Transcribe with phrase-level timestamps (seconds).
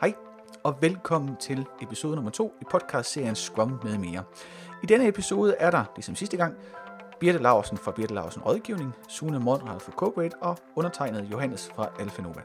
[0.00, 0.14] Hej,
[0.62, 4.24] og velkommen til episode nummer 2 i podcastserien Scrum med mere.
[4.82, 6.54] I denne episode er der, ligesom sidste gang,
[7.20, 12.22] Birte Larsen fra Birte Larsen Rådgivning, Sune Monrad fra Corporate og undertegnet Johannes fra Alfa
[12.22, 12.40] Nova.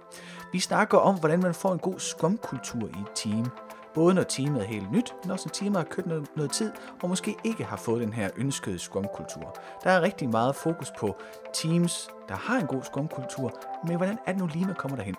[0.52, 3.46] Vi snakker om, hvordan man får en god Scrum-kultur i et team.
[3.94, 6.72] Både når teamet er helt nyt, men også når teamet har kørt noget, noget tid
[7.02, 9.56] og måske ikke har fået den her ønskede Scrum-kultur.
[9.84, 11.16] Der er rigtig meget fokus på
[11.54, 13.54] teams, der har en god Scrum-kultur,
[13.88, 15.16] men hvordan er det nu lige, man kommer derhen?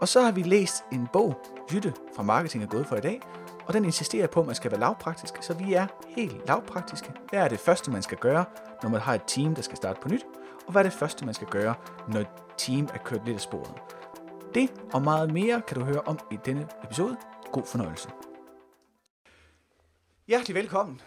[0.00, 1.40] Og så har vi læst en bog,
[1.72, 3.20] Jytte fra Marketing er gået for i dag,
[3.66, 7.12] og den insisterer på, at man skal være lavpraktisk, så vi er helt lavpraktiske.
[7.30, 8.44] Hvad er det første, man skal gøre,
[8.82, 10.24] når man har et team, der skal starte på nyt?
[10.66, 11.74] Og hvad er det første, man skal gøre,
[12.08, 12.28] når et
[12.58, 13.72] team er kørt lidt af sporet?
[14.54, 17.16] Det og meget mere kan du høre om i denne episode.
[17.52, 18.08] God fornøjelse.
[20.28, 21.00] Hjertelig velkommen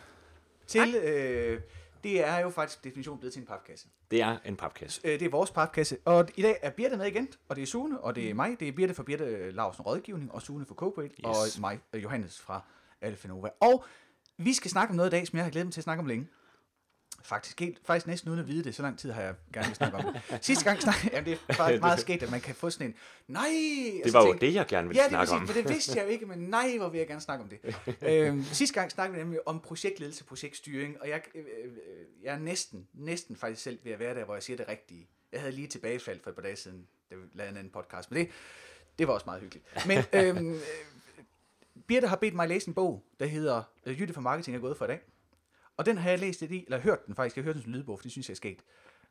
[0.67, 1.61] til, øh,
[2.07, 3.87] det er jo faktisk definitionen blevet til en papkasse.
[4.11, 5.01] Det er en papkasse.
[5.03, 7.65] Øh, det er vores papkasse, og i dag er Birte med igen, og det er
[7.65, 8.59] Sune, og det er mig.
[8.59, 11.55] Det er Birte fra Birte Larsen Rådgivning, og Sune fra Corporate, yes.
[11.55, 12.61] og mig, Johannes fra
[13.01, 13.49] Alfa Nova.
[13.59, 13.85] Og
[14.37, 15.99] vi skal snakke om noget i dag, som jeg har glædet mig til at snakke
[15.99, 16.27] om længe.
[17.27, 19.75] Faktisk, helt, faktisk næsten uden at vide det, så lang tid har jeg gerne vil
[19.75, 20.39] snakke om det.
[20.45, 22.95] Sidste gang snakkede jamen det er faktisk meget sket, at man kan få sådan en,
[23.27, 23.47] nej!
[24.03, 25.41] Det var jo det, jeg gerne ville ja, snakke om.
[25.41, 27.59] men det vidste jeg jo ikke, men nej, hvor vil jeg gerne snakke om det.
[28.09, 31.71] øhm, sidste gang snakkede vi nemlig om projektledelse, projektstyring, og jeg, øh, øh,
[32.23, 35.07] jeg er næsten, næsten faktisk selv ved at være der, hvor jeg siger det rigtige.
[35.31, 38.11] Jeg havde lige tilbagefald for et par dage siden, da vi lavede en anden podcast,
[38.11, 38.31] men det,
[38.99, 39.87] det var også meget hyggeligt.
[39.87, 39.97] Men
[40.37, 40.61] øhm, øh,
[41.87, 44.77] Birte har bedt mig læse en bog, der hedder øh, Jytte for Marketing er gået
[44.77, 44.99] for i dag.
[45.77, 47.63] Og den har jeg læst lidt i, eller hørt den faktisk, jeg har hørt den
[47.63, 48.63] som lydbog, for det synes jeg er sket.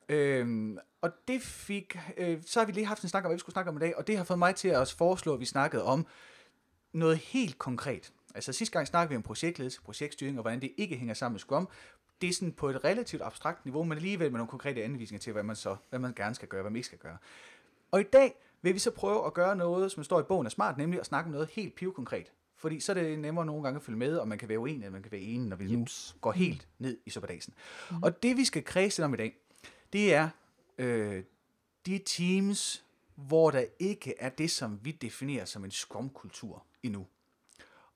[0.08, 3.40] Øhm, og det fik, øh, så har vi lige haft en snak om, hvad vi
[3.40, 5.44] skulle snakke om i dag, og det har fået mig til at foreslå, at vi
[5.44, 6.06] snakkede om
[6.92, 8.12] noget helt konkret.
[8.34, 11.40] Altså sidste gang snakkede vi om projektledelse, projektstyring, og hvordan det ikke hænger sammen med
[11.40, 11.68] Scrum.
[12.20, 15.32] Det er sådan på et relativt abstrakt niveau, men alligevel med nogle konkrete anvisninger til,
[15.32, 17.16] hvad man så, hvad man gerne skal gøre, hvad man ikke skal gøre.
[17.90, 20.50] Og i dag vil vi så prøve at gøre noget, som står i bogen er
[20.50, 22.32] smart, nemlig at snakke om noget helt pivkonkret.
[22.56, 24.76] Fordi så er det nemmere nogle gange at følge med, og man kan være uenig,
[24.76, 25.86] eller man kan være enig, når vi nu
[26.20, 27.54] går helt ned i suppedasen.
[27.90, 28.02] Mm.
[28.02, 29.36] Og det vi skal kredse om i dag,
[29.92, 30.28] det er
[30.78, 31.24] øh,
[31.86, 32.84] de teams,
[33.14, 37.06] hvor der ikke er det, som vi definerer som en scrum-kultur endnu.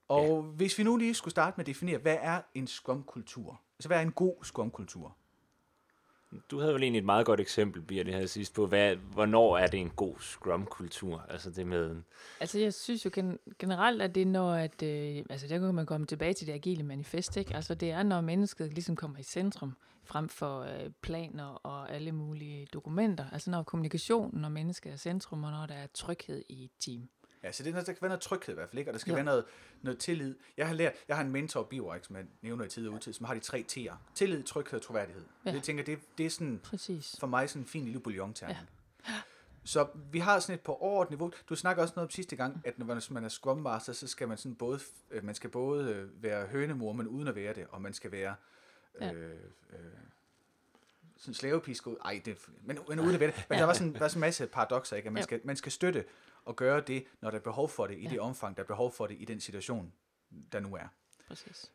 [0.08, 0.50] Og ja.
[0.50, 3.60] hvis vi nu lige skulle starte med at definere, hvad er en scrum-kultur?
[3.78, 5.16] Altså, hvad er en god scrum-kultur?
[6.50, 9.66] Du havde vel egentlig et meget godt eksempel, Birte, her sidst på, hvad, hvornår er
[9.66, 11.26] det en god Scrum-kultur?
[11.28, 12.02] Altså det med...
[12.40, 15.74] Altså jeg synes jo gen- generelt, at det er når, at, øh, altså der kan
[15.74, 17.54] man komme tilbage til det agile manifest, ikke?
[17.54, 22.12] Altså det er, når mennesket ligesom kommer i centrum, frem for øh, planer og alle
[22.12, 23.24] mulige dokumenter.
[23.32, 27.08] Altså når kommunikationen og mennesket er centrum, og når der er tryghed i et team.
[27.42, 28.90] Ja, så det, der kan være noget tryghed i hvert fald, ikke?
[28.90, 29.14] og der skal Jo.
[29.14, 29.44] være noget,
[29.82, 30.34] noget tillid.
[30.56, 33.12] Jeg har lært, jeg har en mentor, Biorek, som jeg nævner i tid og utid,
[33.12, 33.94] som har de tre T'er.
[34.14, 35.24] Tillid, tryghed og troværdighed.
[35.44, 35.50] Ja.
[35.50, 35.56] Ja.
[35.56, 37.16] Det tænker jeg, det, det er sådan, Præcis.
[37.20, 38.56] for mig sådan en fin lille bouillon ja.
[39.64, 41.32] Så vi har sådan et på overordnet niveau.
[41.48, 44.28] Du snakker også noget om sidste gang, at når man er Scrum Master, så skal
[44.28, 44.80] man sådan både,
[45.10, 48.12] øh, man skal både øh, være hønemor, men uden at være det, og man skal
[48.12, 48.34] være
[49.00, 49.12] Ja.
[49.12, 49.30] øh,
[49.70, 49.78] øh,
[51.16, 51.96] sådan slavepisko.
[52.04, 53.46] Ej, det, men, men uden at være det.
[53.48, 55.06] Men der var sådan, var sådan en masse paradoxer, ikke?
[55.06, 56.04] At man, skal, man skal støtte
[56.50, 58.10] og gøre det, når der er behov for det, i Ja.
[58.10, 59.92] det omfang, der er behov for det, i den situation,
[60.52, 60.86] der nu er.
[61.28, 61.72] Præcis.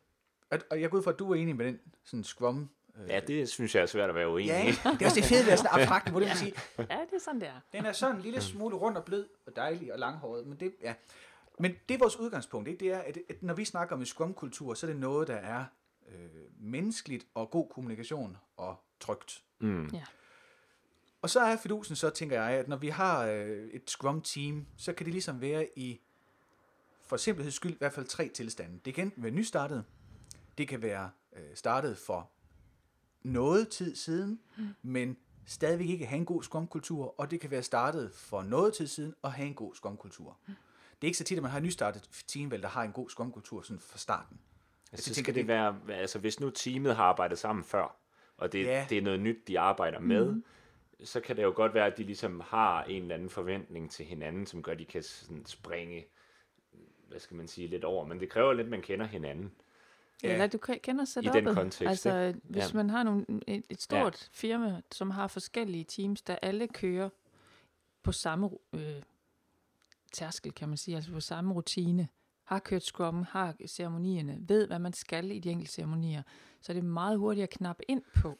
[0.50, 3.08] Og, og jeg går ud fra, at du er enig med den sådan Scrum øh,
[3.08, 4.70] Ja, det synes jeg er svært at være uenig Ja, i.
[4.70, 7.14] det er også det fede ved at sådan abstrakt, hvor det vil sige, Ja, det
[7.14, 7.60] er sådan, det er.
[7.72, 10.74] den er sådan en lille smule rund og blød og dejlig og langhåret, men det,
[10.82, 10.94] ja.
[11.58, 12.80] men det er vores udgangspunkt, ikke?
[12.80, 15.34] det er, at, at når vi snakker om en Scrum-kultur, så er det noget, der
[15.36, 15.64] er
[16.08, 19.42] øh, menneskeligt og god kommunikation og trygt.
[19.60, 19.86] Mm.
[19.86, 20.02] Ja.
[21.22, 24.92] Og så er fidusen så, tænker jeg, at når vi har øh, et Scrum-team, så
[24.92, 26.00] kan det ligesom være i,
[27.00, 28.80] for simpletheds skyld, i hvert fald tre tilstande.
[28.84, 29.84] Det kan enten være nystartet,
[30.58, 32.30] det kan være øh, startet for
[33.22, 34.68] noget tid siden, mm.
[34.82, 35.16] men
[35.46, 39.14] stadigvæk ikke have en god Scrum-kultur, og det kan være startet for noget tid siden
[39.22, 40.38] og have en god Scrum-kultur.
[40.46, 40.54] Mm.
[41.00, 42.92] Det er ikke så tit, at man har et nystartet team, vel, der har en
[42.92, 44.38] god Scrum-kultur sådan fra starten.
[44.92, 47.96] Altså, jeg så tænker, skal det være, altså hvis nu teamet har arbejdet sammen før,
[48.36, 48.86] og det, Ja.
[48.88, 50.42] det er noget nyt, de arbejder med,
[51.04, 54.04] så kan det jo godt være, at de ligesom har en eller anden forventning til
[54.06, 56.06] hinanden, som gør, at de kan sådan springe,
[57.08, 58.06] hvad skal man sige, lidt over.
[58.06, 59.52] Men det kræver lidt, at man kender hinanden.
[60.22, 60.32] Ja.
[60.32, 61.32] Eller du ke- kender setup'et.
[61.32, 62.76] den kontekst, Altså, hvis Ja.
[62.76, 64.28] man har nogle, et, et stort ja.
[64.32, 67.08] firma, som har forskellige teams, der alle kører
[68.02, 69.02] på samme øh,
[70.12, 72.08] tærskel, kan man sige, altså på samme rutine,
[72.44, 76.22] har kørt Scrum, har ceremonierne, ved, hvad man skal i de enkelte ceremonier,
[76.60, 78.38] så er det meget hurtigt at knappe ind på.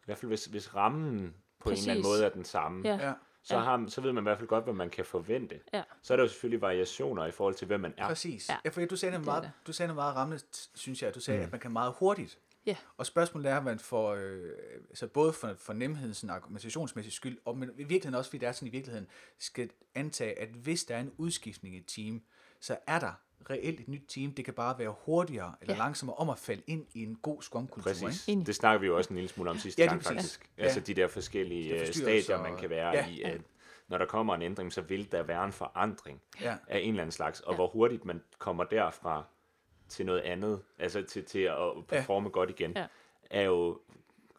[0.00, 1.84] I hvert fald hvis, hvis rammen på Præcis.
[1.86, 3.12] en eller anden måde er den samme, Ja, Ja,
[3.42, 3.60] så, Ja.
[3.60, 5.60] har, så ved man i hvert fald godt, hvad man kan forvente.
[5.72, 5.82] ja.
[6.02, 8.06] Så er der jo selvfølgelig variationer i forhold til, hvem man er.
[8.08, 8.48] præcis.
[8.48, 8.56] Ja.
[8.64, 11.14] Ja, for du sagde noget meget, du sagde noget meget rammende, synes jeg.
[11.14, 11.44] Du sagde, Mm.
[11.44, 12.76] at man kan meget hurtigt Ja.
[12.96, 14.52] Og spørgsmålet er, at man får, øh,
[14.88, 18.46] altså både for, for nemhedens og argumentationsmæssig skyld, og men i virkeligheden også, fordi det
[18.48, 19.06] er sådan i virkeligheden,
[19.38, 22.22] skal antage, at hvis der er en udskiftning i et team,
[22.60, 23.12] så er der
[23.50, 24.32] reelt et nyt team.
[24.34, 25.78] Det kan bare være hurtigere eller Ja.
[25.78, 27.82] langsommere om at falde ind i en god skumkultur.
[27.90, 28.28] Præcis.
[28.28, 28.46] Enig.
[28.46, 30.50] Det snakker vi jo også en lille smule om sidste Ja, gang, faktisk.
[30.58, 30.62] Ja.
[30.62, 33.06] Altså de der forskellige Det øh, stadier, man kan være ja.
[33.08, 33.22] i.
[33.22, 33.40] At
[33.88, 36.56] når der kommer en ændring, så vil der være en forandring Ja.
[36.68, 37.40] af en eller anden slags.
[37.40, 37.56] Og Ja.
[37.56, 39.24] hvor hurtigt man kommer derfra
[39.88, 41.56] til noget andet, altså til, til at
[41.88, 42.30] performe ja.
[42.32, 42.86] godt igen, Ja.
[43.30, 43.80] er jo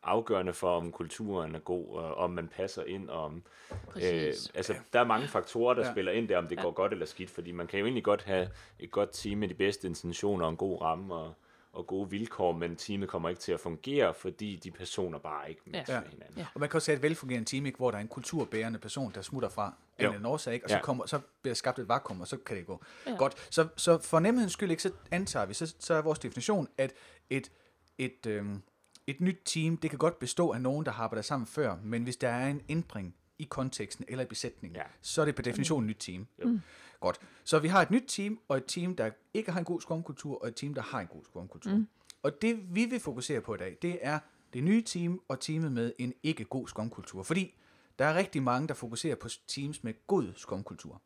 [0.03, 3.43] afgørende for, om kulturen er god, og om man passer ind, og om...
[3.71, 4.51] Øh, Præcis.
[4.55, 5.91] altså, der er mange faktorer, der Ja.
[5.91, 6.61] spiller ind der, om det Ja.
[6.61, 8.49] går godt eller skidt, fordi man kan jo egentlig godt have
[8.79, 11.33] et godt team med de bedste intentioner og en god ramme og,
[11.73, 15.61] og gode vilkår, men teamet kommer ikke til at fungere, fordi de personer bare ikke
[15.65, 16.01] matcher Ja.
[16.09, 16.37] hinanden.
[16.37, 16.45] Ja.
[16.53, 19.11] Og man kan også have et velfungerende team, ikke, hvor der er en kulturbærende person,
[19.15, 19.75] der smutter fra en Jo.
[19.97, 20.65] eller anden årsag, ikke?
[20.65, 20.81] og så, Ja.
[20.81, 23.11] kommer, så bliver skabt et vakuum, og så kan det gå Ja.
[23.15, 23.47] godt.
[23.49, 26.93] Så, så for nemhedens skyld, ikke, så antager vi, så, så er vores definition, at
[27.29, 27.51] et,
[27.97, 28.61] et, øhm,
[29.07, 32.03] et nyt team, det kan godt bestå af nogen, der har arbejdet sammen før, men
[32.03, 34.83] hvis der er en ændring i konteksten eller i besætningen, Ja.
[35.01, 36.27] så er det per definition et nyt team.
[36.43, 36.59] Jo.
[36.99, 37.19] Godt.
[37.43, 40.41] Så vi har et nyt team, og et team, der ikke har en god skumkultur,
[40.41, 41.71] og et team, der har en god skumkultur.
[41.75, 41.87] Mm.
[42.23, 44.19] Og det, vi vil fokusere på i dag, det er
[44.53, 47.23] det nye team og teamet med en ikke god skumkultur.
[47.23, 47.55] Fordi
[47.99, 51.01] der er rigtig mange, der fokuserer på teams med god skumkultur.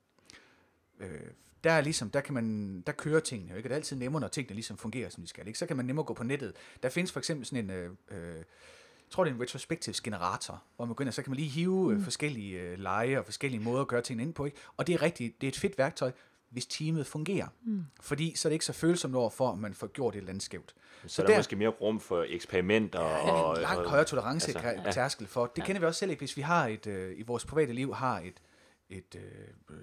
[0.99, 1.19] Øh,
[1.65, 3.69] der er ligesom, der kan man, der kører tingene jo ikke.
[3.69, 5.47] Det er altid nemmere, når tingene ligesom fungerer, som de skal.
[5.47, 5.59] Ikke?
[5.59, 6.53] Så kan man nemmere gå på nettet.
[6.83, 10.63] Der findes for eksempel sådan en, øh, øh, jeg tror det er en retrospectives generator,
[10.75, 13.25] hvor man går ind, og så kan man lige hive øh, forskellige øh, lege og
[13.25, 14.45] forskellige måder at gøre tingene ind på.
[14.45, 14.57] Ikke?
[14.77, 16.11] Og det er rigtigt, det er et fedt værktøj,
[16.49, 17.47] hvis teamet fungerer.
[17.63, 17.85] Mm.
[18.01, 20.29] Fordi så er det ikke så følsomt over for, at man får gjort et eller
[20.29, 20.75] andet skævt.
[21.01, 22.99] Så, så der er måske mere rum for eksperimenter.
[22.99, 24.91] og, en langt og, højere tolerance altså, ja.
[24.91, 25.51] tærskel for.
[25.55, 26.21] Det kender vi også selv, ikke?
[26.21, 28.41] hvis vi har et, øh, i vores private liv har et,
[28.89, 29.21] et øh,
[29.69, 29.77] øh,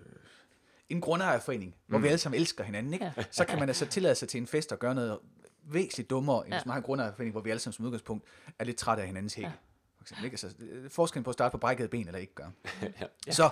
[0.92, 3.04] en grundejerforening, hvor vi alle sammen elsker hinanden, ikke?
[3.16, 3.24] Ja.
[3.30, 5.18] så kan man altså tillade sig til en fest og gøre noget
[5.64, 6.58] væsentligt dummere, end Ja.
[6.58, 8.24] hvis man har en grundejerforening, hvor vi alle sammen som udgangspunkt
[8.58, 9.44] er lidt trætte af hinandens hæk.
[9.44, 9.50] Ja.
[9.96, 10.34] For eksempel, ikke?
[10.34, 12.52] Altså, øh, forskellen på at starte på brækkede ben eller ikke gøre.
[13.26, 13.32] ja.
[13.32, 13.50] Så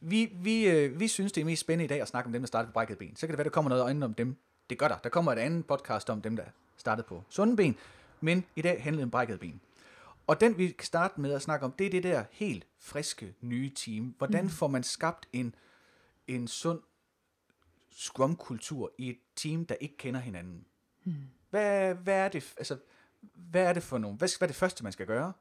[0.00, 2.42] vi, vi, øh, vi synes, det er mest spændende i dag at snakke om dem,
[2.42, 3.16] der starter på brækkede ben.
[3.16, 4.36] Så kan det være, der kommer noget øjne om dem.
[4.70, 4.96] Det gør der.
[4.98, 6.44] Der kommer et andet podcast om dem, der
[6.76, 7.76] startede på sunde ben.
[8.20, 9.60] Men i dag handler det om brækkede ben.
[10.26, 13.34] Og den, vi kan starte med at snakke om, det er det der helt friske,
[13.40, 14.14] nye team.
[14.18, 15.54] Hvordan får man skabt en,
[16.26, 16.80] en sund
[17.90, 20.66] scrum-kultur i et team, der ikke kender hinanden?
[21.50, 22.78] Hvad, hvad er det, altså,
[23.34, 25.32] hvad er det for nogle, hvad, hvad er det første, man skal gøre?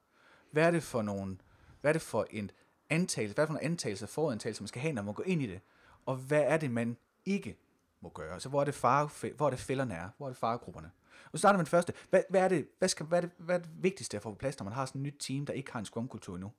[0.51, 1.37] Hvad er det for nogle,
[1.81, 2.51] hvad er det for en
[2.89, 5.41] antagelse, hvad er det for nogle antagelser, forudantagelse, man skal have, når man går ind
[5.41, 5.61] i det?
[6.05, 7.57] Og hvad er det, man ikke
[8.01, 8.39] må gøre?
[8.39, 10.09] Så hvor er det, fare, hvor er det fælderne er?
[10.17, 10.91] Hvor er det faregrupperne?
[11.25, 11.93] Og så starter man første.
[12.09, 14.29] Hvad, hvad, er det, hvad, skal, hvad, er det, hvad er det vigtigste at få
[14.29, 16.51] på plads, når man har sådan et nyt team, der ikke har en scrum-kultur endnu?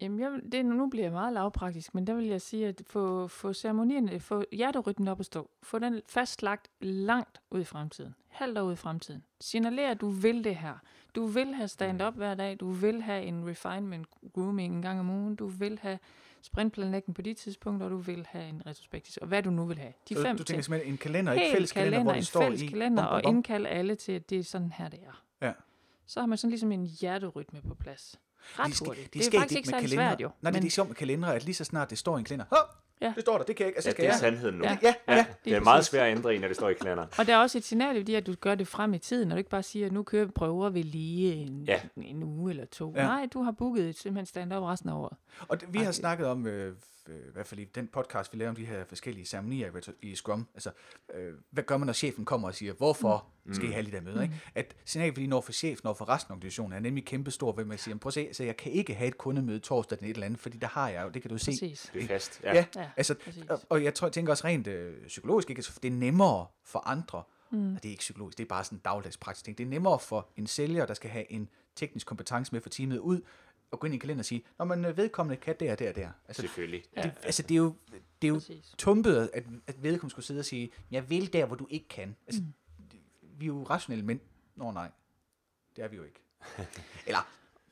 [0.00, 3.28] Jamen, jeg, det, nu bliver jeg meget lavpraktisk, men der vil jeg sige, at få,
[3.28, 5.50] få ceremonierne, få hjerterytmen op at stå.
[5.62, 8.14] Få den fastlagt langt ud i fremtiden.
[8.28, 9.24] Halvt år ud i fremtiden.
[9.40, 10.74] Signaler, at du vil det her.
[11.14, 12.56] Du vil have stand-up hver dag.
[12.60, 15.36] Du vil have en refinement grooming en gang om ugen.
[15.36, 15.98] Du vil have
[16.42, 19.20] sprintplanlægning på de tidspunkter, og du vil have en retrospektiv.
[19.22, 19.92] Og hvad du nu vil have.
[20.08, 20.46] De Så fem du ting.
[20.46, 22.66] tænker simpelthen en kalender, ikke fælles kalender, hvor en står fælles i...
[22.66, 25.22] kalender, bum, bum, og indkalde alle til, at det er sådan her, det er.
[25.46, 25.52] Ja.
[26.06, 28.20] Så har man sådan ligesom en hjerterytme på plads.
[28.58, 29.04] Ret Det, skal, hurtigt.
[29.06, 30.10] det, Det, er skal faktisk ikke med særlig kalender.
[30.10, 30.26] svært, jo.
[30.28, 32.18] Nej, men det er ikke sjovt med kalendere, at lige så snart det står i
[32.18, 32.56] en kalender, Hå,
[33.02, 33.12] Ja.
[33.14, 34.20] det står der, det kan jeg ikke, altså Ja, skal det er jeg.
[34.20, 34.64] sandheden nu.
[34.64, 34.78] Ja.
[34.82, 35.26] Ja, ja, ja.
[35.44, 37.08] Det er meget svært at ændre i, når det står i kalenderen.
[37.18, 39.30] Og der er også et signal i det, at du gør det frem i tiden,
[39.32, 41.80] og du ikke bare siger, at nu kører vi prøver ved lige en, Ja.
[41.96, 42.92] en uge eller to.
[42.96, 43.02] Ja.
[43.02, 45.16] Nej, du har booket et simpelthen stand-up resten af året.
[45.48, 45.92] Og det, vi har Okay.
[45.92, 46.74] snakket om, øh,
[47.10, 50.14] øh, i hvert fald i den podcast, vi laver om de her forskellige ceremonier i
[50.14, 50.46] Scrum.
[50.54, 50.70] Altså,
[51.14, 53.54] øh, hvad gør man, når chefen kommer og siger, hvorfor Mm.
[53.54, 54.22] skal I have de der møder?
[54.22, 54.40] Ikke?
[54.54, 57.52] At signalet for lige når for chefen og for resten af organisationen er nemlig kæmpestor,
[57.52, 60.06] ved man siger, prøv at se, så jeg kan ikke have et kundemøde torsdag den
[60.06, 61.50] et eller andet, fordi der har jeg jo, det kan du se.
[61.50, 61.90] Præcis.
[61.94, 62.40] Det er fast.
[62.44, 62.64] Ja, Ja.
[62.76, 63.44] ja Ja, altså, præcis.
[63.48, 65.58] og, og jeg tror, jeg tænker også rent øh, psykologisk, ikke?
[65.58, 67.74] Altså, det er nemmere for andre, Mm.
[67.74, 69.58] og det er ikke psykologisk, det er bare sådan en dagligdags praktisk ting.
[69.58, 72.98] Det er nemmere for en sælger, der skal have en teknisk kompetence med for teamet
[72.98, 73.20] ud,
[73.70, 75.92] og gå ind i en kalender og sige, når man øh, vedkommende kan der, der,
[75.92, 76.08] der.
[76.28, 76.82] Altså, Selvfølgelig.
[76.96, 77.02] Ja.
[77.02, 77.74] det, altså, det er jo,
[78.22, 78.74] det er jo Præcis.
[78.78, 82.16] tumpet, at, at vedkommende skulle sidde og sige, jeg vil der, hvor du ikke kan.
[82.26, 82.52] Altså, Mm.
[83.38, 84.20] vi er jo rationelle mænd.
[84.56, 84.90] Nå nej,
[85.76, 86.20] det er vi jo ikke.
[87.06, 87.28] Eller,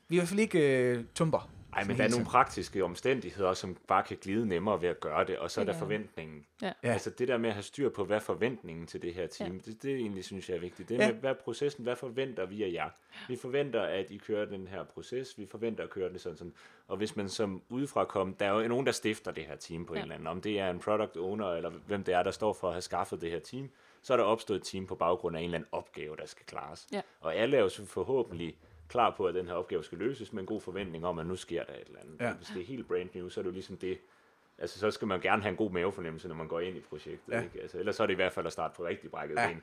[0.07, 1.49] vi er i hvert fald ikke øh, tumper.
[1.73, 4.99] Ej, Sådan men der er nogle praktiske omstændigheder, som bare kan glide nemmere ved at
[4.99, 6.45] gøre det, og så er der forventningen.
[6.61, 6.71] Ja.
[6.83, 9.51] Altså det der med at have styr på, hvad er forventningen til det her team,
[9.51, 9.71] ja.
[9.71, 10.89] det, det egentlig synes jeg er vigtigt.
[10.89, 11.07] Det Ja.
[11.11, 12.89] med, hvad er processen, hvad forventer vi af jer?
[13.27, 16.53] Vi forventer, at I kører den her proces, vi forventer at køre det sådan sådan.
[16.87, 19.85] Og hvis man som udefra kom, der er jo nogen, der stifter det her team
[19.85, 19.99] på ja.
[19.99, 22.53] En eller anden, om det er en product owner, eller hvem det er, der står
[22.53, 23.69] for at have skaffet det her team,
[24.01, 26.45] så er der opstået et team på baggrund af en eller anden opgave, der skal
[26.45, 26.87] klares.
[26.91, 27.01] Ja.
[27.19, 28.55] Og alle er jo så forhåbentlig
[28.89, 31.35] klar på, at den her opgave skal løses med en god forventning om, at nu
[31.35, 32.15] sker der et eller andet.
[32.19, 32.33] Ja.
[32.33, 33.97] Hvis det er helt brand new, så er det jo ligesom det,
[34.57, 37.33] altså så skal man gerne have en god mavefornemmelse, når man går ind i projektet.
[37.33, 37.41] Ja.
[37.41, 37.61] Ikke?
[37.61, 39.47] Altså, ellers så er det i hvert fald at starte på rigtig brækket Ja.
[39.47, 39.61] ben.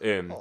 [0.00, 0.32] Øhm,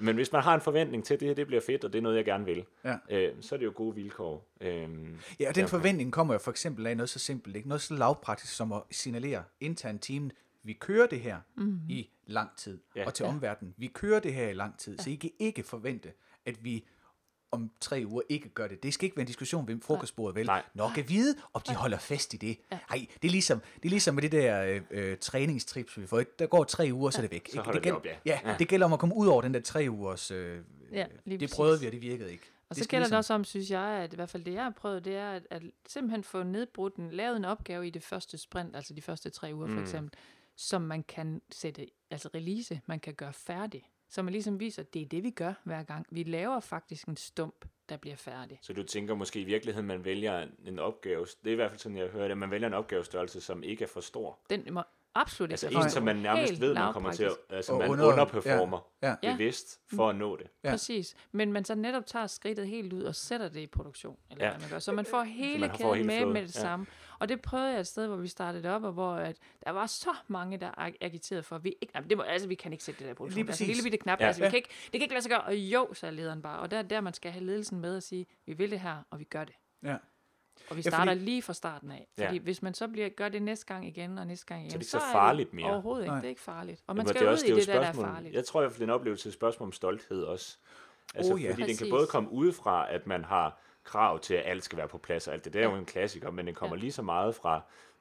[0.00, 1.98] men hvis man har en forventning til, at det her det bliver fedt, og det
[1.98, 2.96] er noget, jeg gerne vil, Ja.
[3.10, 4.46] øh, så er det jo gode vilkår.
[4.60, 5.76] Øhm, Ja, og den derfor.
[5.78, 7.68] forventning kommer jo for eksempel af noget så simpelt, ikke?
[7.68, 10.30] noget så lavpraktisk som at signalere internt team,
[10.62, 11.78] vi kører det her mm.
[11.88, 13.06] i lang tid, Ja.
[13.06, 16.12] og til omverdenen, vi kører det her i lang tid, så I kan ikke forvente,
[16.46, 16.84] at vi
[17.52, 18.82] om tre uger ikke gør det.
[18.82, 20.46] Det skal ikke være en diskussion ved frokostbordet, vel?
[20.46, 20.62] Nej.
[20.74, 22.56] Nok at vide, om de holder fast i det.
[22.70, 26.22] Nej, det er ligesom, det er ligesom med det der øh, øh, træningstrips, vi får.
[26.38, 27.48] Der går tre uger, så er det væk.
[27.52, 28.14] Så det det gæld- op, ja.
[28.26, 28.40] ja.
[28.44, 28.56] Ja.
[28.58, 30.30] det gælder om at komme ud over den der tre ugers...
[30.30, 30.58] Øh,
[30.92, 31.56] Ja, lige det præcis.
[31.56, 32.44] prøvede vi, og det virkede ikke.
[32.68, 34.44] Og Det så skal gælder det ligesom- også om, synes jeg, at i hvert fald
[34.44, 37.86] det, jeg har prøvet, det er at, at simpelthen få nedbrudt en, lavet en opgave
[37.86, 39.82] i det første sprint, altså de første tre uger for Mm.
[39.82, 40.18] eksempel,
[40.56, 43.90] som man kan sætte, altså release, man kan gøre færdig.
[44.10, 46.06] Så man ligesom viser, at det er det, vi gør hver gang.
[46.10, 48.58] Vi laver faktisk en stump, der bliver færdig.
[48.62, 51.70] Så du tænker måske i virkeligheden, man vælger en- en opgave, det er i hvert
[51.70, 54.38] fald sådan, jeg hører det, man vælger en opgavestørrelse, som ikke er for stor.
[54.50, 54.82] Den må
[55.14, 57.78] absolut Altså ikke en, være som man nærmest Helt ved, man kommer til at, altså
[57.78, 59.32] man under- underperformer ja, ja.
[59.32, 60.46] bevidst for at nå det.
[60.64, 60.70] Ja.
[60.70, 61.14] Præcis.
[61.32, 64.16] Men man så netop tager skridtet helt ud og sætter det i produktion.
[64.30, 64.50] Eller Ja.
[64.50, 64.78] hvad man gør.
[64.78, 66.32] Så man får hele man får kæden hele med flowet.
[66.32, 66.60] med det Ja.
[66.60, 66.86] samme.
[67.20, 69.86] Og det prøvede jeg et sted, hvor vi startede op, og hvor at der var
[69.86, 72.72] så mange, der ag- agiterede for, at vi ikke, jamen, det må, altså, vi kan
[72.72, 73.34] ikke sætte det der produktion.
[73.34, 73.66] Lige Det er en præcis.
[73.66, 74.18] lille bitte knap.
[74.20, 74.24] Ja.
[74.24, 74.28] Ja.
[74.28, 74.50] Altså, vi Ja.
[74.50, 75.40] kan ikke, det kan ikke lade sig gøre.
[75.40, 76.58] Og jo, sagde lederen bare.
[76.58, 78.96] Og der er der, man skal have ledelsen med og sige, vi vil det her,
[79.10, 79.54] og vi gør det.
[79.82, 79.96] Ja.
[80.70, 82.08] Og vi Ja, starter fordi- lige fra starten af.
[82.18, 82.26] Ja.
[82.26, 84.78] Fordi hvis man så bliver, gør det næste gang igen og næste gang igen, Så
[84.78, 85.66] det er ikke så er farligt mere.
[85.70, 86.10] Overhovedet ikke.
[86.10, 86.18] Nej.
[86.20, 86.80] Det er ikke farligt.
[86.80, 87.86] Og Ja, man men skal det er ud også- i det er det, der, der
[87.88, 88.34] er farligt.
[88.34, 90.56] Jeg tror i hvert fald, det er en oplevelse et spørgsmål om stolthed også.
[91.14, 91.50] Altså, Oh, ja.
[91.50, 91.90] fordi den kan Præcis.
[91.90, 95.34] både komme udefra, at man har krav til, at alt skal være på plads og
[95.34, 95.52] alt det.
[95.52, 95.70] Det er Ja.
[95.72, 96.80] jo en klassiker, men den kommer Ja.
[96.80, 97.60] lige så meget fra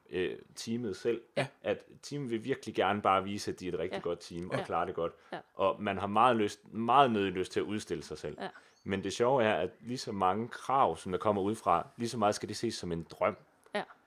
[0.09, 1.47] øh, teamet selv, Ja.
[1.63, 4.01] at teamet vil virkelig gerne bare vise, at de er et rigtig Ja.
[4.01, 4.63] godt team og Ja.
[4.65, 5.13] klarer det godt.
[5.33, 5.39] Ja.
[5.53, 8.37] Og man har meget, lyst, meget nødig lyst til at udstille sig selv.
[8.41, 8.47] Ja.
[8.83, 12.17] Men det sjove er, at lige så mange krav, som der kommer udefra, lige så
[12.17, 13.37] meget skal det ses som en drøm.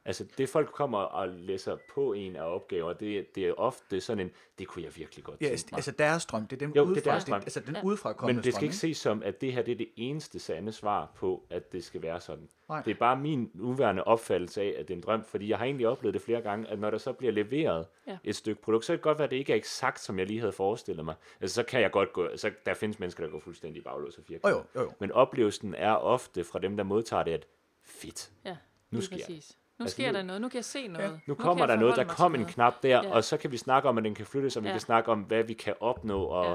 [0.04, 4.26] Altså det folk kommer og læser på en af opgaver, det, det er ofte sådan
[4.26, 5.78] en, det kunne jeg virkelig godt Ja, tænke mig.
[5.78, 7.40] altså deres strøm, det er dem Jo, det er udefra, deres drøm.
[7.40, 7.82] altså den Ja.
[7.84, 9.88] udefra kommende Men det skal strøm, ikke ses som, at det her det er det
[9.96, 12.48] eneste sande svar på, at det skal være sådan.
[12.68, 12.82] Nej.
[12.82, 15.64] Det er bare min nuværende opfattelse af, at det er en drøm, fordi jeg har
[15.64, 18.18] egentlig oplevet det flere gange, at når der så bliver leveret Ja.
[18.24, 20.26] et stykke produkt, så kan det godt være, at det ikke er eksakt, som jeg
[20.26, 21.14] lige havde forestillet mig.
[21.40, 24.20] Altså så kan jeg godt gå, så der findes mennesker, der går fuldstændig baglås og
[24.22, 24.54] Åh firkant.
[24.54, 24.92] jo, jo, jo.
[25.00, 27.46] Men oplevelsen er ofte fra dem, der modtager det, at
[27.84, 28.56] fedt, Ja,
[28.90, 29.24] Nu sker det.
[29.26, 29.58] præcis.
[29.78, 30.40] Nu Altså, sker nu- der noget.
[30.42, 31.20] Nu kan jeg se noget.
[31.26, 32.54] nu kan kommer der noget, der kom en noget.
[32.54, 33.10] knap der, Ja.
[33.14, 34.74] og så kan vi snakke om, at den kan flyttes, og vi Ja.
[34.74, 36.50] kan snakke om, hvad vi kan opnå, og Ja.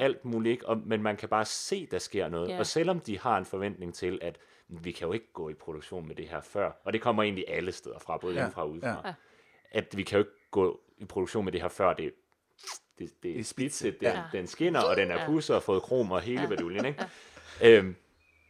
[0.00, 0.04] Ja.
[0.04, 0.68] alt muligt, ikke?
[0.68, 2.48] Og, men man kan bare se, der sker noget.
[2.48, 2.58] Ja.
[2.58, 4.38] Og selvom de har en forventning til, at
[4.68, 7.44] vi kan jo ikke gå i produktion med det her før, og det kommer egentlig
[7.48, 8.38] alle steder fra, både Ja.
[8.40, 8.44] ja.
[8.44, 9.12] indenfra og udefra, Ja.
[9.72, 12.12] at vi kan jo ikke gå i produktion med det her før, det,
[12.58, 14.22] det, det, det er spidset, den, Ja.
[14.32, 15.26] den skinner, og den er Ja.
[15.26, 17.04] pusset og fået krom og hele baduljen, ikke?
[17.64, 17.96] Øhm,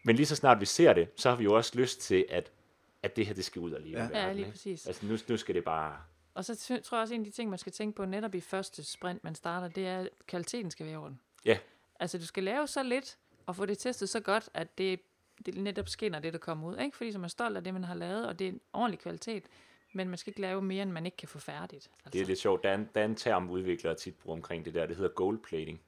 [0.05, 2.51] men lige så snart vi ser det, så har vi jo også lyst til, at,
[3.03, 4.09] at det her, det skal ud og leve Ja.
[4.27, 4.51] Ja, lige ikke?
[4.51, 4.87] præcis.
[4.87, 5.97] Altså nu, nu skal det bare...
[6.35, 8.41] Og så tror jeg også, en af de ting, man skal tænke på netop i
[8.41, 11.21] første sprint, man starter, det er, at kvaliteten skal være i orden.
[11.45, 11.59] Ja.
[12.01, 15.01] Altså, du skal lave så lidt, og få det testet så godt, at det,
[15.47, 16.77] det netop skinner det, der kommer ud.
[16.79, 16.97] Ikke?
[16.97, 18.99] Fordi så man er stolt af det, man har lavet, og det er en ordentlig
[19.01, 19.45] kvalitet.
[19.95, 21.91] Men man skal ikke lave mere, end man ikke kan få færdigt.
[22.05, 22.63] Altså, Det er lidt sjovt.
[22.63, 24.87] Der er en, der er en term, udviklere tit bruger omkring det der.
[24.87, 25.81] Det hedder gold plating.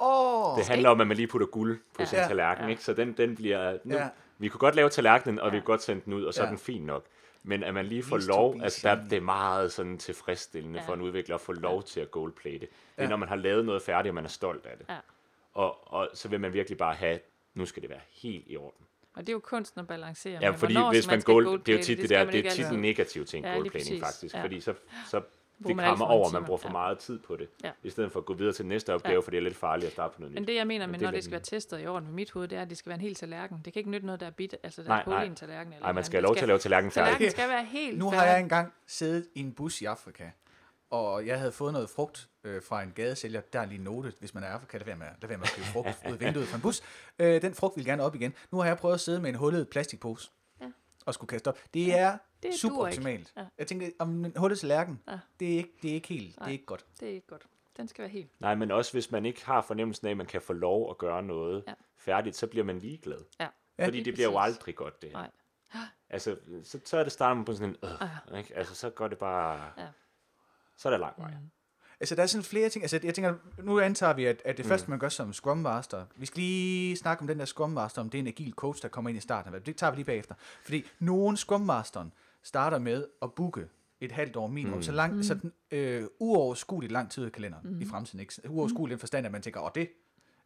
[0.00, 2.04] Åh, Det handler om, at man lige putter guld på Ja.
[2.04, 2.26] sin Ja.
[2.26, 2.64] tallerken.
[2.64, 2.70] Ja.
[2.70, 2.84] Ikke?
[2.84, 3.78] Så den, den bliver...
[3.84, 4.08] Nu, Ja.
[4.38, 5.60] Vi kunne godt lave tallerkenen, og vi Ja.
[5.62, 6.50] kunne godt sende den ud, og så er Ja.
[6.50, 7.04] den fin nok.
[7.42, 10.78] Men at man lige får Vis to lov, altså der, det er meget sådan tilfredsstillende
[10.80, 10.86] Ja.
[10.88, 12.58] for en udvikler at få lov til at goldplate.
[12.58, 13.08] Det er, Ja.
[13.08, 14.86] når man har lavet noget færdigt, og man er stolt af det.
[14.88, 14.96] Ja.
[15.54, 17.18] Og, og så vil man virkelig bare have,
[17.54, 18.86] nu skal det være helt i orden.
[19.14, 21.76] Og det er jo kunsten at balancere Ja, fordi hvis man skal gold, det er
[21.78, 24.00] jo tit det, skal der, man det er tit en negativ ting, Ja, præcis.
[24.00, 24.34] faktisk.
[24.34, 24.42] Ja.
[24.42, 24.74] Fordi så,
[25.06, 25.20] så
[25.62, 27.48] Bruger det man krammer over, at man bruger for meget tid på det.
[27.64, 27.70] Ja.
[27.82, 29.20] I stedet for at gå videre til næste opgave, Ja.
[29.20, 30.40] for det er lidt farligt at starte på noget nyt.
[30.40, 32.14] Men det, jeg mener Men med, det når det skal være testet i orden med
[32.14, 33.60] mit hoved, det er, at det skal være en hel tallerken.
[33.64, 35.22] Det kan ikke nytte noget, der er bit, altså der Nej, er hul nej.
[35.22, 35.72] i en tallerken.
[35.72, 37.06] Eller Nej, man skal have lov til at lave tallerkenen færdig.
[37.12, 40.24] Tallerkenen skal være helt Nu har jeg engang siddet i en bus i Afrika,
[40.90, 43.40] og jeg havde fået noget frugt øh, fra en gadesælger.
[43.40, 45.38] Der er lige en note, hvis man er i Afrika, lad være med, lad være
[45.38, 46.82] med at købe frugt ud af vinduet fra en bus.
[47.18, 48.34] Øh, den frugt vil gerne op igen.
[48.50, 50.30] Nu har jeg prøvet at sidde med en hullet plastikpose.
[51.06, 51.58] Og skulle kaste op.
[51.74, 53.32] Det er det optimalt.
[53.36, 53.44] Ja.
[53.58, 55.18] Jeg tænker, om hullet tallerken, Ja.
[55.40, 56.48] det, er ikke, det er ikke helt, det Nej.
[56.48, 56.86] er ikke godt.
[57.00, 57.46] Det er ikke godt.
[57.76, 58.40] Den skal være helt.
[58.40, 60.98] Nej, men også hvis man ikke har fornemmelsen af, at man kan få lov at
[60.98, 61.72] gøre noget Ja.
[61.96, 63.18] færdigt, så bliver man ligeglad.
[63.40, 63.48] Ja.
[63.84, 64.56] Fordi lige det bliver jo præcis.
[64.58, 65.16] aldrig godt, det her.
[65.18, 65.30] Nej.
[66.10, 68.38] Altså, så, så er det starten på sådan en, øh, Ah.
[68.38, 68.56] ikke?
[68.56, 69.70] Altså, så går det bare...
[69.78, 69.88] Ja.
[70.76, 71.30] Så er der lang vej.
[71.30, 71.50] Mm.
[72.00, 72.84] Altså, der er sådan flere ting.
[72.84, 74.68] Altså, jeg tænker, nu antager vi, at, at det Mm.
[74.68, 78.00] første, man gør som Scrum Master, vi skal lige snakke om den der Scrum Master,
[78.02, 79.52] om det er en agil coach, der kommer ind i starten.
[79.66, 80.34] Det tager vi lige bagefter.
[80.62, 82.12] Fordi nogen Scrum Masteren
[82.42, 83.66] starter med at booke
[84.00, 84.82] et halvt år minimum, mm.
[84.82, 87.80] så, lang, så den, øh, uoverskueligt lang tid i kalenderen mm.
[87.80, 88.20] i fremtiden.
[88.20, 88.34] Ikke?
[88.48, 89.88] Uoverskueligt i den forstand, at man tænker, åh, det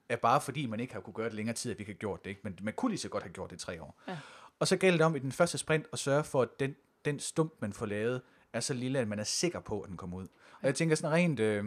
[0.08, 1.98] er bare fordi, man ikke har kunne gøre det længere tid, at vi kan have
[1.98, 2.30] gjort det.
[2.30, 2.40] Ikke?
[2.44, 4.00] Men man kunne lige så godt have gjort det i tre år.
[4.08, 4.18] Ja.
[4.58, 7.18] Og så gælder det om i den første sprint at sørge for, at den, den
[7.18, 8.20] stump, man får lavet,
[8.52, 10.26] er så lille, at man er sikker på, at den kommer ud.
[10.60, 11.64] Og jeg tænker sådan rent øh,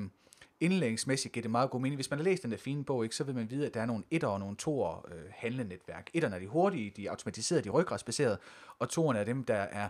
[0.59, 1.97] indlægningsmæssigt giver det meget god mening.
[1.97, 3.81] Hvis man har læst den der fine bog, ikke, så vil man vide, at der
[3.81, 6.09] er nogle etter og nogle toer øh, handlenetværk.
[6.13, 8.37] Etterne er de hurtige, de er automatiserede, de er ryggradsbaserede,
[8.79, 9.89] og toerne er dem, der er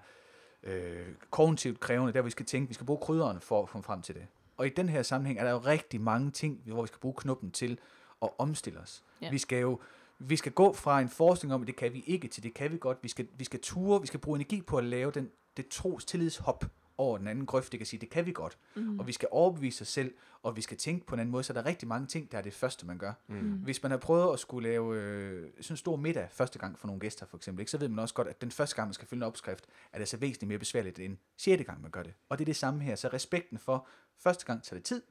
[0.63, 4.01] øh, kognitivt krævende, der vi skal tænke, vi skal bruge krydderen for at komme frem
[4.01, 4.27] til det.
[4.57, 7.15] Og i den her sammenhæng er der jo rigtig mange ting, hvor vi skal bruge
[7.17, 7.79] knuppen til
[8.21, 9.03] at omstille os.
[9.21, 9.29] Ja.
[9.29, 9.79] Vi skal jo
[10.19, 12.71] vi skal gå fra en forestilling om, at det kan vi ikke, til det kan
[12.71, 12.97] vi godt.
[13.01, 16.05] Vi skal, vi skal ture, vi skal bruge energi på at lave den, det tros
[16.05, 16.65] tillidshop
[16.97, 17.71] over den anden grøft.
[17.71, 18.57] Det kan sige, det kan vi godt.
[18.75, 18.99] Mm.
[18.99, 21.43] Og vi skal overbevise os selv, og vi skal tænke på en anden måde.
[21.43, 23.13] Så der er rigtig mange ting, der er det første, man gør.
[23.27, 23.51] Mm.
[23.51, 26.87] Hvis man har prøvet at skulle lave øh, sådan en stor middag første gang for
[26.87, 28.93] nogle gæster, for eksempel, ikke, så ved man også godt, at den første gang, man
[28.93, 32.03] skal følge en opskrift, er det så væsentligt mere besværligt end sjette gang, man gør
[32.03, 32.13] det.
[32.29, 32.95] Og det er det samme her.
[32.95, 35.01] Så respekten for, første gang tager det tid,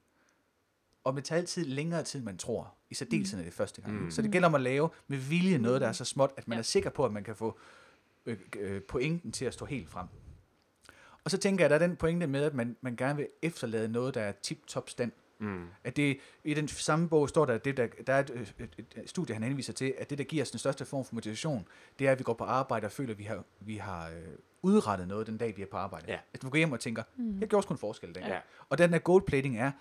[1.05, 2.75] og det tager altid længere tid, end man tror.
[2.91, 4.05] I særdeleshed er det første gang.
[4.05, 4.11] Mm.
[4.11, 6.57] Så det gælder om at lave med vilje noget, der er så småt, at man
[6.57, 6.59] ja.
[6.59, 7.59] er sikker på, at man kan få
[8.27, 10.07] øh, øh, pointen til at stå helt frem.
[11.25, 13.29] Og så tænker jeg, at der er den pointe med, at man, man gerne vil
[13.43, 15.13] efterlade noget, der er tip-top stand.
[15.39, 15.67] Mm.
[15.85, 18.55] At det, I den samme bog står der, at det, der, der er et, et,
[18.79, 21.15] et, et studie, han henviser til, at det, der giver os den største form for
[21.15, 24.09] motivation, det er, at vi går på arbejde og føler, at vi har, vi har
[24.09, 24.15] øh,
[24.63, 26.07] udrettet noget den dag, vi er på arbejde.
[26.09, 26.19] Ja.
[26.35, 27.41] At du går hjem og tænker, mm.
[27.41, 28.23] jeg gjorde sgu en forskel dag.
[28.23, 28.39] Ja.
[28.69, 29.73] Og den der goldplating er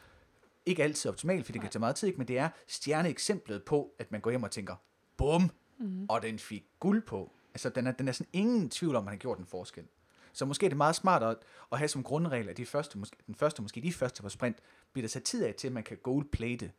[0.65, 4.11] ikke altid optimal, fordi det kan tage meget tid, men det er stjerneeksemplet på, at
[4.11, 4.75] man går hjem og tænker,
[5.17, 6.05] bum, mm.
[6.09, 7.31] og den fik guld på.
[7.53, 9.83] Altså, den er, den er sådan ingen tvivl om, at man har gjort en forskel.
[10.33, 11.37] Så måske er det meget smart at,
[11.71, 14.57] at have som grundregel, at de første, måske, den første, måske de første på sprint,
[14.93, 16.71] bliver der sat tid af til, at man kan goldplate.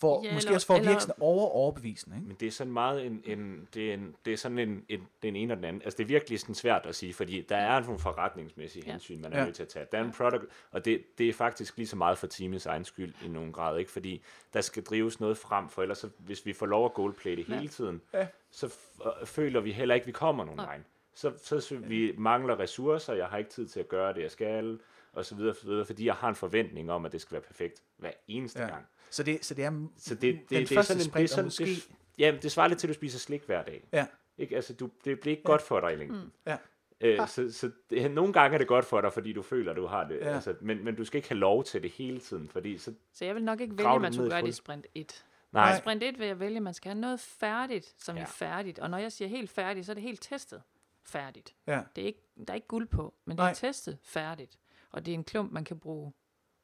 [0.00, 2.16] For, Ja, ja, måske eller- også for at virke sådan over overbevisende.
[2.16, 2.28] Ikke?
[2.28, 5.06] Men det er sådan meget en, en, det er, en, det er sådan en, en,
[5.22, 5.82] den ene og den anden.
[5.82, 8.90] Altså det er virkelig sådan svært at sige, fordi der er nogle forretningsmæssige Ja.
[8.92, 9.44] hensyn, man er Ja.
[9.44, 9.86] nødt til at tage.
[9.92, 12.84] Der er en product, og det, det er faktisk lige så meget for teamets egen
[12.84, 13.90] skyld i nogen grad, ikke?
[13.90, 17.44] Fordi der skal drives noget frem, for ellers så, hvis vi får lov at goldplate
[17.48, 17.54] Ja.
[17.54, 18.26] hele tiden, Ja.
[18.50, 20.80] så f- øh, føler vi heller ikke, at vi kommer nogen vej.
[21.16, 24.30] Så, så, så vi mangler ressourcer, jeg har ikke tid til at gøre det, jeg
[24.30, 24.78] skal,
[25.12, 27.42] og så videre, så videre, fordi jeg har en forventning om, at det skal være
[27.42, 28.68] perfekt hver eneste Ja.
[28.68, 28.86] gang.
[29.10, 31.24] Så det, så det er Så det, det, den det, det første sådan, det, sprint,
[31.24, 31.64] og sådan, måske...
[31.64, 33.88] det, ja, det svarer lidt til, at du spiser slik hver dag.
[33.92, 34.06] Ja,
[34.38, 34.56] Ikke?
[34.56, 36.20] Altså, du, det bliver ikke godt for dig i længden.
[36.20, 36.30] Mm.
[36.46, 36.56] ja.
[37.00, 39.76] Øh, så så det, nogle gange er det godt for dig, fordi du føler, at
[39.76, 40.16] du har det.
[40.18, 40.34] Ja.
[40.34, 42.92] Altså, men, men du skal ikke have lov til det hele tiden, fordi så...
[43.12, 45.24] Så jeg vil nok ikke vælge, at man det skulle gøre det i sprint 1.
[45.52, 45.74] Nej, Nej.
[45.76, 48.22] I sprint 1 vil jeg vælge, at man skal have noget færdigt, som Ja.
[48.22, 48.78] er færdigt.
[48.78, 50.62] Og når jeg siger helt færdigt, så er det helt testet
[51.06, 51.54] færdigt.
[51.66, 51.80] ja.
[51.96, 53.50] Det er ikke, der er ikke guld på, men det Nej.
[53.50, 54.58] er testet færdigt.
[54.92, 56.12] Og det er en klump, man kan bruge,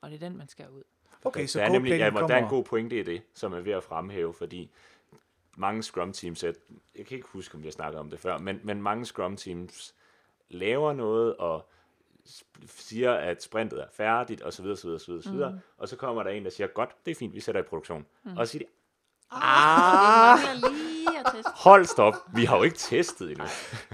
[0.01, 0.83] og det er den, man skal ud.
[1.25, 2.49] Okay, så der, er nemlig, ja, men der er en kommer...
[2.49, 4.71] god pointe i det, som er ved at fremhæve, fordi
[5.57, 6.55] mange Scrum Teams, jeg,
[6.97, 9.37] jeg kan ikke huske, om vi har snakket om det før, men, men mange Scrum
[9.37, 9.95] Teams
[10.49, 11.69] laver noget og
[12.67, 15.61] siger, at sprintet er færdigt, og så videre, så videre, så videre, så videre.
[15.79, 18.07] og så kommer der en, der siger, godt, det er fint, vi sætter i produktion.
[18.23, 18.37] Mm.
[18.37, 18.71] Og så siger de,
[19.35, 20.39] Ah!
[21.35, 21.51] Teste.
[21.55, 23.45] hold stop, vi har jo ikke testet endnu.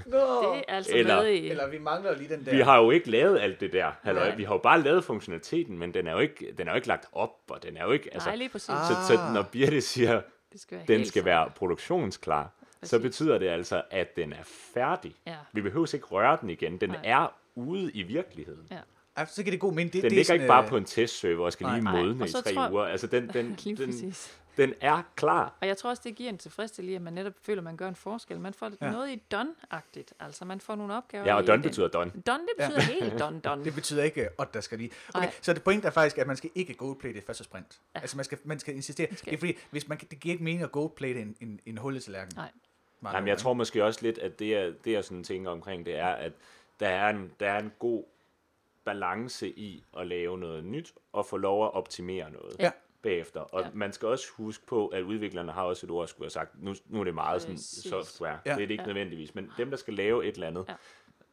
[0.06, 0.18] Nå.
[0.18, 1.50] Det er altså Eller- med i...
[1.50, 2.50] Eller vi mangler lige den der...
[2.50, 4.26] Vi har jo ikke lavet alt det der, halløj.
[4.28, 4.36] Nej.
[4.36, 6.88] Vi har jo bare lavet funktionaliteten, men den er jo ikke, den er jo ikke
[6.88, 8.68] lagt op, og den er jo ikke, altså, Nej, lige præcis.
[8.68, 8.86] Ah.
[8.86, 10.20] så, så når Birte siger,
[10.52, 12.50] Det skal være den helt skal være produktionsklar,
[12.82, 13.02] så Præcis.
[13.02, 14.42] betyder det altså, at den er
[14.74, 15.14] færdig.
[15.26, 15.34] Ja.
[15.52, 16.78] Vi behøver ikke røre den igen.
[16.78, 17.00] Den Nej.
[17.04, 18.66] er ude i virkeligheden.
[18.70, 18.76] Ja.
[19.16, 19.92] Ej, så kan det god mening.
[19.92, 21.84] Det, Den det er ligger sådan, ikke bare øh, på en testserver og skal lige
[21.84, 22.02] Nej.
[22.02, 22.84] modne Og i så tre tror uger.
[22.84, 24.38] Altså, den, den, Lige den, præcis.
[24.58, 25.54] Den er klar.
[25.60, 27.88] Og jeg tror også, det giver en tilfredsstillelse, at man netop føler, at man gør
[27.88, 28.40] en forskel.
[28.40, 28.90] Man får Ja.
[28.90, 30.12] noget i done-agtigt.
[30.20, 32.10] Altså, man får nogle opgaver Ja, og done betyder done.
[32.26, 33.04] Done, det betyder ja.
[33.04, 33.64] helt done, done.
[33.64, 34.90] Det betyder ikke, at der skal lige...
[35.14, 35.32] Okay, Nej.
[35.42, 37.80] så det point er faktisk, at man skal ikke goldplate i første sprint.
[37.94, 38.00] Ja.
[38.00, 39.16] Altså man skal, man skal insistere.
[39.16, 41.60] skal Det er fordi, hvis man, kan- det giver ikke mening at goldplate en, en,
[41.66, 42.32] en hullet tallerken.
[42.36, 42.50] Nej.
[43.00, 45.86] Meget Jamen, jeg tror måske også lidt, at det, er, det jeg sådan tænker omkring,
[45.86, 46.32] det er, at
[46.80, 48.04] der er en, der er en god
[48.84, 52.70] balance i at lave noget nyt, og få lov at optimere noget Ja.
[53.02, 53.40] Bagefter.
[53.40, 53.68] Og Ja.
[53.74, 56.74] man skal også huske på, at udviklerne har også et ord, skulle have sagt, nu,
[56.86, 57.82] nu er det meget sådan Præcis.
[57.90, 58.38] software.
[58.46, 58.54] Ja.
[58.54, 58.86] Det er det ikke Ja.
[58.86, 60.74] nødvendigvis, men dem, der skal lave et eller andet, Ja.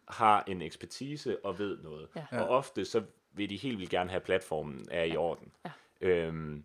[0.08, 2.08] har en ekspertise og ved noget.
[2.16, 2.26] Ja.
[2.32, 2.42] Ja.
[2.42, 5.52] Og ofte så vil de helt vildt gerne have, at platformen er i orden.
[5.66, 5.72] Ja.
[6.02, 6.64] Øhm,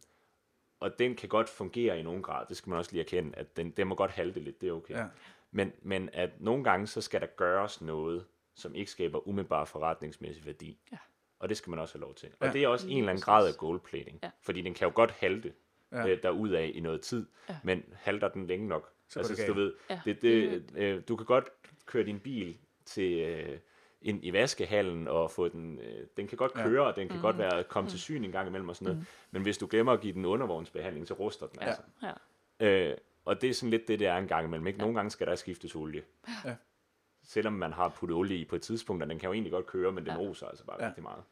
[0.80, 2.46] og den kan godt fungere i nogen grad.
[2.48, 4.72] Det skal man også lige erkende, at den, den må godt halte lidt, det er
[4.72, 4.94] okay.
[4.94, 5.06] Ja.
[5.50, 10.46] Men, men at nogle gange, så skal der gøres noget, som ikke skaber umiddelbar forretningsmæssig
[10.46, 10.78] værdi.
[10.92, 10.96] Ja.
[11.40, 12.29] Og det skal man også have lov til.
[12.40, 12.53] Og Ja.
[12.53, 14.18] det er også en eller anden grad af goldplating.
[14.22, 14.31] Ja.
[14.42, 15.53] Fordi den kan jo godt halte
[15.92, 16.00] Ja.
[16.00, 16.09] ja.
[16.09, 17.57] øh, derudad i noget tid, Ja.
[17.64, 18.92] men halter den længe nok.
[19.09, 20.00] Så altså, du ved, Ja.
[20.05, 21.44] det, det, øh, du kan godt
[21.87, 23.59] køre din bil til øh,
[24.03, 26.68] ind i vaskehallen og få den, øh, den kan godt Ja.
[26.68, 29.07] køre, og den kan godt være komme til syn en gang imellem og sådan noget.
[29.31, 31.66] Men hvis du glemmer at give den undervognsbehandling, så ruster den Ja.
[31.66, 31.83] altså.
[32.61, 32.66] Ja.
[32.90, 34.66] Øh, og det er sådan lidt det, det er en gang imellem.
[34.66, 34.79] Ikke?
[34.79, 36.03] Nogle gange skal der skiftes olie.
[36.44, 36.55] Ja.
[37.22, 39.66] Selvom man har puttet olie i på et tidspunkt, og den kan jo egentlig godt
[39.66, 40.18] køre, men den Ja.
[40.18, 40.87] roser altså bare Ja.
[40.87, 41.22] rigtig meget.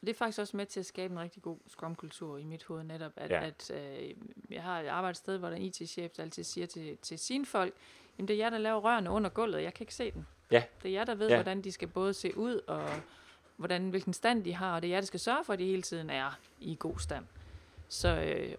[0.00, 2.82] Det er faktisk også med til at skabe en rigtig god Scrum-kultur i mit hoved
[2.84, 3.46] netop, at, Ja.
[3.46, 4.14] at øh,
[4.50, 7.46] jeg har et arbejdssted, hvor der er en IT-chef, der altid siger til, til sine
[7.46, 7.74] folk,
[8.18, 10.26] jamen det er jer, der laver rørene under gulvet, jeg kan ikke se den.
[10.50, 10.62] Ja.
[10.82, 11.36] Det er jer, der ved, ja.
[11.36, 12.88] hvordan de skal både se ud og
[13.56, 15.64] hvordan, hvilken stand de har, og det er jer, der skal sørge for, at de
[15.64, 17.24] hele tiden er i god stand.
[17.88, 18.54] Så, øh,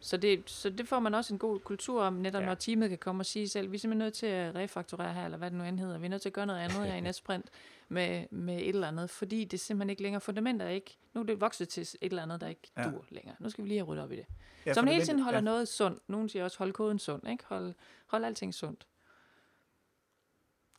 [0.00, 2.46] så, det, så det får man også en god kultur om, netop Ja.
[2.46, 5.24] når teamet kan komme og sige selv, vi er simpelthen nødt til at refakturere her,
[5.24, 5.98] eller hvad det nu end hedder.
[5.98, 7.46] Vi er nødt til at gøre noget andet her i næste sprint
[7.88, 11.24] med, med et eller andet, fordi det simpelthen ikke længere, fundamentet er ikke, nu er
[11.24, 12.82] det vokset til et eller andet, der ikke Ja.
[12.90, 13.36] dur længere.
[13.40, 14.26] Nu skal vi lige have ryddet op i det.
[14.66, 15.44] Ja, så man hele tiden holder ja.
[15.44, 16.02] noget sundt.
[16.08, 17.44] Nogen siger også, hold koden sund, ikke?
[17.46, 17.74] Hold,
[18.06, 18.86] hold alting sundt.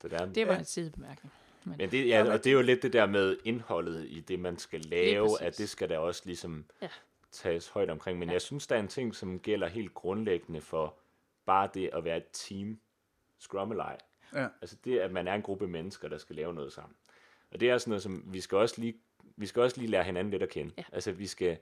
[0.02, 0.60] Så der, Det var Ja.
[0.60, 1.34] en sidebemærkning.
[1.64, 4.40] Men, Men det, ja, og det er jo lidt det der med indholdet i det,
[4.40, 6.88] man skal lave, at det skal der også ligesom Ja.
[7.32, 8.20] Tages højt omkring.
[8.20, 8.34] Men Ja.
[8.34, 10.98] jeg synes, der er en ting, som gælder helt grundlæggende for
[11.46, 12.80] bare det at være et team,
[13.40, 13.98] scrum eller ej.
[14.36, 14.48] Ja.
[14.62, 16.96] Altså det, at man er en gruppe mennesker, der skal lave noget sammen.
[17.52, 18.96] Og det er sådan noget, som vi skal også lige,
[19.38, 20.74] vi skal også lige lære hinanden lidt at kende.
[20.78, 20.84] Ja.
[20.92, 21.58] Altså vi skal,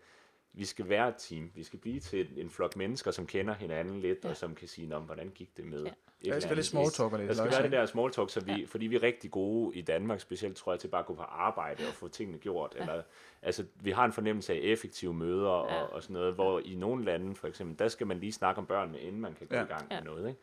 [0.54, 1.52] vi skal være et team.
[1.56, 4.30] Vi skal blive til en, en flok mennesker, som kender hinanden lidt, Ja.
[4.30, 5.90] og som kan sige, men hvordan gik det med Ja.
[6.26, 8.12] Ja, det skal andet?" lidt small talk og lidt Der skal være det der small
[8.12, 8.66] talk, så vi, ja.
[8.66, 11.22] fordi vi er rigtig gode i Danmark, specielt tror jeg, til bare at gå på
[11.22, 12.74] arbejde og få tingene gjort.
[12.76, 12.82] Ja.
[12.82, 13.04] Eller,
[13.42, 15.82] altså, vi har en fornemmelse af effektive møder og, Ja.
[15.84, 18.66] og sådan noget, hvor i nogle lande for eksempel, der skal man lige snakke om
[18.66, 19.64] børnene, inden man kan gå Ja.
[19.64, 20.04] i gang med Ja.
[20.04, 20.28] noget.
[20.30, 20.40] Ikke?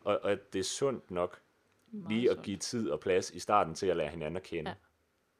[0.00, 1.40] Og, og det er sundt nok
[1.92, 2.44] meget lige at sundt.
[2.46, 4.70] give tid og plads i starten til at lære hinanden at kende.
[4.70, 4.74] Ja.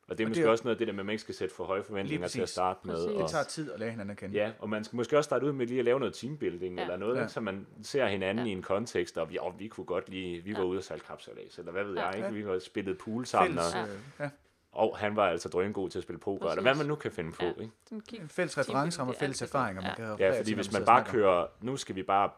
[0.08, 1.12] Og det er Og måske det er- også noget af det der med, at man
[1.12, 2.94] ikke skal sætte for høje forventninger til at starte med.
[2.94, 3.10] Præcis.
[3.16, 4.34] Og, Det tager tid at lære hinanden at kende.
[4.34, 6.82] Ja, og man skal måske også starte ud med lige at lave noget teambuilding Ja.
[6.82, 7.28] eller noget, Ja.
[7.28, 8.50] så man ser hinanden Ja.
[8.50, 10.64] i en kontekst, og vi, og vi kunne godt lige, vi var Ja.
[10.64, 12.06] ude og sejle kapsalas, eller hvad ved Ja.
[12.06, 12.32] jeg, ikke?
[12.32, 13.86] Vi var spillet pool sammen, Fælles, og, Ja.
[13.94, 14.30] øh, ja.
[14.72, 16.62] og han var altså drøngod til at spille poker, eller Præcis.
[16.62, 17.48] hvad man nu kan finde på, Ja.
[17.60, 18.22] ikke?
[18.22, 20.38] En fælles referencer og fælles erfaringer, man kan Ja.
[20.38, 22.30] fordi hvis man bare kører, nu skal vi bare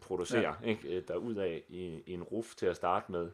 [0.00, 0.68] producere, ja.
[0.68, 3.30] ikke, øh, derudad i, i en ruf til at starte med,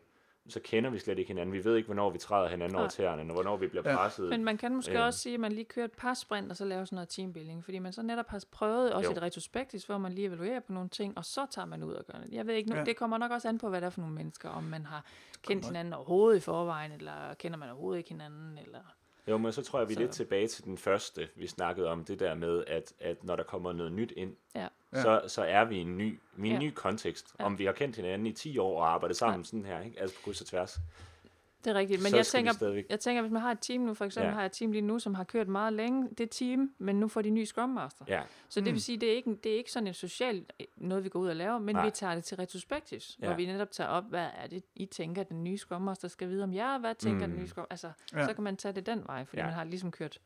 [0.49, 1.53] så kender vi slet ikke hinanden.
[1.53, 3.97] Vi ved ikke, hvornår vi træder hinanden over tæerne, og hvornår vi bliver Ja.
[3.97, 4.29] presset.
[4.29, 5.03] Men man kan måske Øhm.
[5.03, 7.65] også sige, at man lige kører et par sprint, og så laver sådan noget teambuilding,
[7.65, 9.17] fordi man så netop har prøvet også Jo.
[9.17, 12.05] et retrospektivt, hvor man lige evaluerer på nogle ting, og så tager man ud og
[12.07, 12.33] gør det.
[12.33, 12.85] Jeg ved ikke, nu, Ja.
[12.85, 15.05] det kommer nok også an på, hvad det er for nogle mennesker, om man har
[15.43, 18.79] kendt hinanden overhovedet i forvejen, eller kender man overhovedet ikke hinanden, eller...
[19.29, 21.89] Jo, men så tror jeg, vi er Så- lidt tilbage til den første, vi snakkede
[21.89, 24.69] om, det der med, at, at når der kommer noget nyt ind, Ja.
[24.93, 25.03] Ja.
[25.03, 26.59] så, så er vi i en ny, i en Ja.
[26.59, 27.35] ny kontekst.
[27.39, 27.45] Ja.
[27.45, 30.01] Om vi har kendt hinanden i 10 år og arbejdet sammen sådan her, ikke?
[30.01, 30.79] altså på kryds og tværs.
[31.65, 33.95] Det er rigtigt, men så jeg tænker, jeg tænker, hvis man har et team nu,
[33.95, 34.29] for eksempel Ja.
[34.29, 34.35] ja.
[34.35, 37.09] har jeg et team lige nu, som har kørt meget længe, det team, men nu
[37.09, 38.05] får de nye Scrum Master.
[38.09, 38.73] Ja, Så det Mm.
[38.75, 40.45] vil sige, det er ikke, det er ikke sådan en social
[40.77, 41.85] noget, vi går ud og laver, men Nej.
[41.85, 43.25] Vi tager det til retrospektivs, ja.
[43.27, 43.31] Ja.
[43.31, 46.29] hvor vi netop tager op, hvad er det, I tænker, den nye Scrum Master skal
[46.29, 47.33] vide om jer, hvad tænker Mm.
[47.33, 48.19] den nye Scrum Altså, Ja.
[48.21, 48.27] ja.
[48.27, 49.43] så kan man tage det den vej, fordi Ja.
[49.45, 49.51] ja.
[49.51, 50.19] man har ligesom kørt,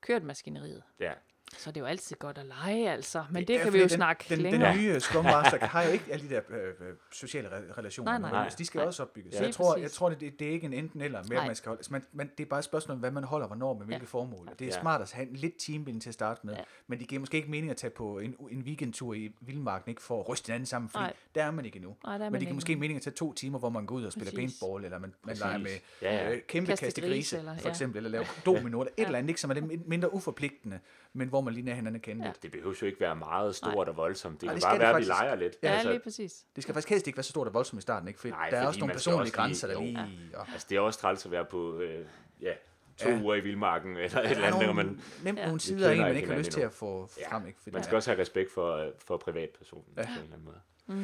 [0.00, 0.82] kørt maskineriet.
[1.00, 1.12] ja.
[1.56, 3.24] Så det er jo altid godt at lege, altså.
[3.30, 4.72] Men det, det kan vi jo den, snakke den, længere.
[4.74, 6.56] Den nye Scrum Master har jo ikke alle de der øh,
[6.88, 8.12] øh, sociale re- relationer.
[8.18, 8.48] Nej, nej, nej.
[8.58, 8.86] de skal Nej.
[8.86, 9.34] også opbygges.
[9.34, 9.42] Ja.
[9.44, 9.82] jeg tror, præcis.
[9.82, 11.46] jeg tror det, det, det er ikke en enten eller mere, Nej.
[11.46, 11.82] man skal holde.
[11.90, 14.06] Man, man, det er bare et spørgsmål om, hvad man holder, hvornår, med hvilke Ja.
[14.06, 14.48] formål.
[14.58, 14.80] Det er Ja.
[14.80, 16.60] smart at have en lidt teambuilding til at starte med, Ja.
[16.86, 20.02] men det giver måske ikke mening at tage på en, en weekendtur i Vildmarken, ikke
[20.02, 21.12] for at ryste hinanden sammen, fordi Nej.
[21.34, 21.96] der er man ikke endnu.
[22.04, 23.94] Nej, der er Men det giver måske mening at tage to timer, hvor man går
[23.96, 24.58] ud og spiller Præcis.
[24.60, 25.70] paintball, eller man, man leger med
[26.02, 26.32] Ja, ja.
[26.32, 29.50] øh, kæmpe Kaste grise, for eksempel, eller lave domino, eller et eller andet, ikke, som
[29.50, 30.78] er lidt mindre uforpligtende,
[31.12, 32.28] men hvor man lige lærer hinanden at kende Ja.
[32.30, 32.42] lidt.
[32.42, 34.40] Det behøver jo ikke være meget stort og voldsomt.
[34.40, 35.56] Det Nej, kan det bare være, at vi leger lidt.
[35.62, 36.44] Ja, altså, lige præcis.
[36.56, 38.20] Det skal faktisk helst ikke være så stort og voldsomt i starten, ikke?
[38.20, 39.80] For Nej, der er også nogle personlige også lige- grænser, der jo.
[39.80, 39.98] lige...
[40.34, 42.06] Og, altså, det er også træls at være på øh,
[42.40, 42.52] ja,
[42.96, 43.20] to Ja.
[43.22, 45.46] uger i vildmarken, eller et eller der er andet, hvor man, nemt Ja.
[45.46, 47.28] nogle sider en, man ikke har lyst til at få Ja.
[47.36, 47.58] frem, ikke?
[47.58, 50.02] Fordi man der skal også have respekt for, øh, for privatpersonen Ja.
[50.02, 50.60] på en eller anden måde.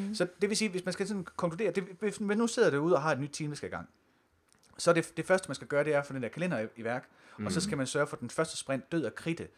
[0.09, 0.15] Mm.
[0.15, 2.95] Så det vil sige, hvis man skal sådan konkludere, det, hvis man nu sidder derude
[2.97, 3.89] og har et nyt team, der skal i gang,
[4.79, 6.59] så er det, det første, man skal gøre, det er at få den der kalender
[6.61, 7.47] i, i værk, mm.
[7.47, 9.49] og så skal man sørge for, at den første sprint, død og kridte,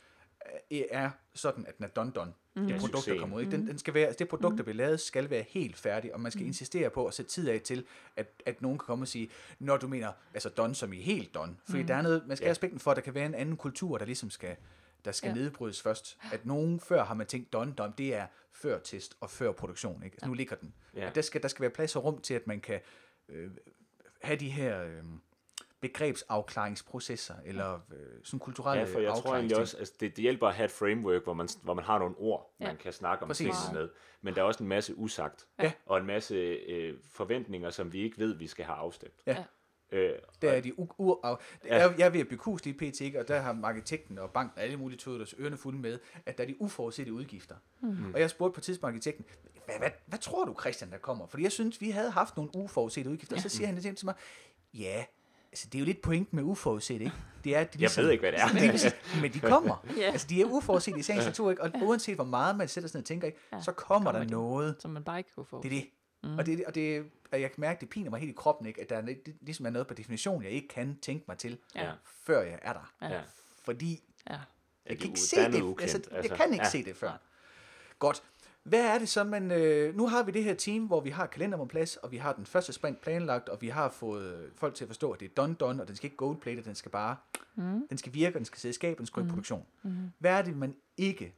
[0.91, 2.33] er sådan, at den er done done.
[2.55, 2.67] Mm.
[2.67, 3.41] Ja, Det produkt, der kommer ud.
[3.43, 3.57] Ikke?
[3.57, 6.21] Den, den skal være, altså det produkt, der bliver lavet, skal være helt færdigt, og
[6.21, 7.85] man skal insistere på at sætte tid af til,
[8.17, 9.29] at, at nogen kan komme og sige,
[9.59, 11.57] når du mener, altså done som i helt done.
[11.69, 12.49] Fordi der er noget, man skal Ja.
[12.49, 14.57] have respekten for, at der kan være en anden kultur, der ligesom skal,
[15.05, 15.35] der skal ja.
[15.35, 15.41] Ja.
[15.41, 16.19] nedbrydes først.
[16.33, 20.03] At nogen før har man tænkt, done, done, det er før test og før produktion.
[20.03, 20.15] Ikke?
[20.15, 20.75] Altså, nu ligger den.
[20.95, 21.09] Ja.
[21.09, 22.81] Og der skal, der skal være plads og rum til, at man kan
[23.29, 23.51] øh,
[24.23, 25.03] have de her øh,
[25.81, 30.49] begrebsafklaringsprocesser, eller øh, sådan kulturelle Ja, for jeg tror egentlig også, altså det, det hjælper
[30.49, 32.67] at have et framework, hvor man, hvor man har nogle ord, Ja.
[32.67, 33.47] man kan snakke om Præcis.
[33.47, 33.89] tingene med.
[34.23, 35.73] Men der er også en masse usagt, Ja.
[35.87, 39.15] og en masse øh, forventninger, som vi ikke ved, vi skal have afstemt.
[39.27, 39.45] Ja.
[39.93, 40.13] Øh,
[40.43, 41.77] Der er de u- u- af, Ja.
[41.77, 43.21] jeg, jeg er ved at bygge hus lige pt, ikke?
[43.21, 46.39] og der har arkitekten og banken og alle mulige tøder deres ørerne fulde med, at
[46.39, 47.57] der er de uforudsete udgifter.
[47.81, 48.15] Mm.
[48.15, 49.25] Og jeg spurgte på tidspunkt arkitekten,
[49.65, 51.27] hvad, hvad, hvad tror du, Christian, der kommer?
[51.27, 53.37] Fordi jeg synes, vi havde haft nogle uforudsete udgifter.
[53.37, 54.15] Og så siger han det til mig,
[54.75, 55.05] ja,
[55.57, 57.13] altså det er jo lidt pointen med uforudset, ikke?
[57.45, 58.47] Det er, at de Jeg ved ikke, hvad det er.
[58.55, 59.87] Men, de, men de kommer.
[59.97, 60.03] Ja.
[60.03, 61.63] Altså, de er uforudsete i sagens natur, ikke?
[61.63, 63.39] Og uanset hvor meget man sætter sig ned og tænker, ikke?
[63.53, 64.33] Ja, så kommer, kommer der de.
[64.33, 64.77] noget.
[64.79, 65.63] Som man bare ikke kunne få.
[65.63, 65.87] Det er det.
[66.31, 66.39] Mm.
[66.39, 68.81] Og, det, og det, og jeg kan mærke, det piner mig helt i kroppen, ikke?
[68.81, 71.59] at der er, det, ligesom er noget på definition, jeg ikke kan tænke mig til,
[71.75, 71.91] Ja.
[72.25, 72.93] før jeg er der.
[73.03, 73.21] Ja.
[73.65, 74.33] Fordi Ja.
[74.33, 74.41] jeg
[74.89, 75.77] det kan er ikke se det.
[75.81, 76.35] Altså, jeg altså.
[76.37, 76.71] kan ikke Ja.
[76.71, 77.21] se det før.
[77.99, 78.23] Godt.
[78.67, 79.51] Hvad er det så, man...
[79.51, 82.17] Øh, nu har vi det her team, hvor vi har kalender på plads, og vi
[82.17, 85.31] har den første sprint planlagt, og vi har fået folk til at forstå, at det
[85.31, 87.17] er done done, og den skal ikke goldplate, den skal bare...
[87.55, 87.87] Mm.
[87.89, 89.29] Den skal virke, og den skal sidde i skabet, den skal mm.
[89.29, 89.67] i produktion.
[89.83, 89.97] Mm.
[90.19, 91.35] Hvad er det, man ikke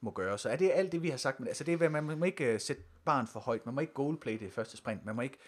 [0.00, 0.38] må gøre?
[0.38, 1.40] Så er det alt det, vi har sagt?
[1.40, 3.92] Men, altså det er, man må ikke uh, sætte barn for højt, man må ikke
[3.92, 5.38] goldplate i første sprint, man må ikke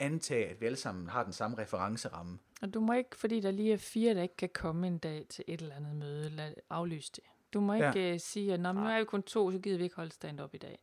[0.00, 2.38] antage, at vi alle sammen har den samme referenceramme.
[2.62, 5.26] Og du må ikke, fordi der lige er fire, der ikke kan komme en dag
[5.28, 7.24] til et eller andet møde, lad aflyse det.
[7.52, 8.14] Du må ikke ja.
[8.14, 10.58] uh, sige, at nu er vi kun to, så gider vi ikke holde stand-up i
[10.58, 10.78] dag.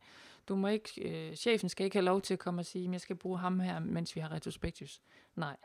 [0.48, 2.92] Du må ikke, uh, chefen skal ikke have lov til at komme og sige, at
[2.92, 5.00] jeg skal bruge ham her, mens vi har retrospektus.
[5.36, 5.56] Nej.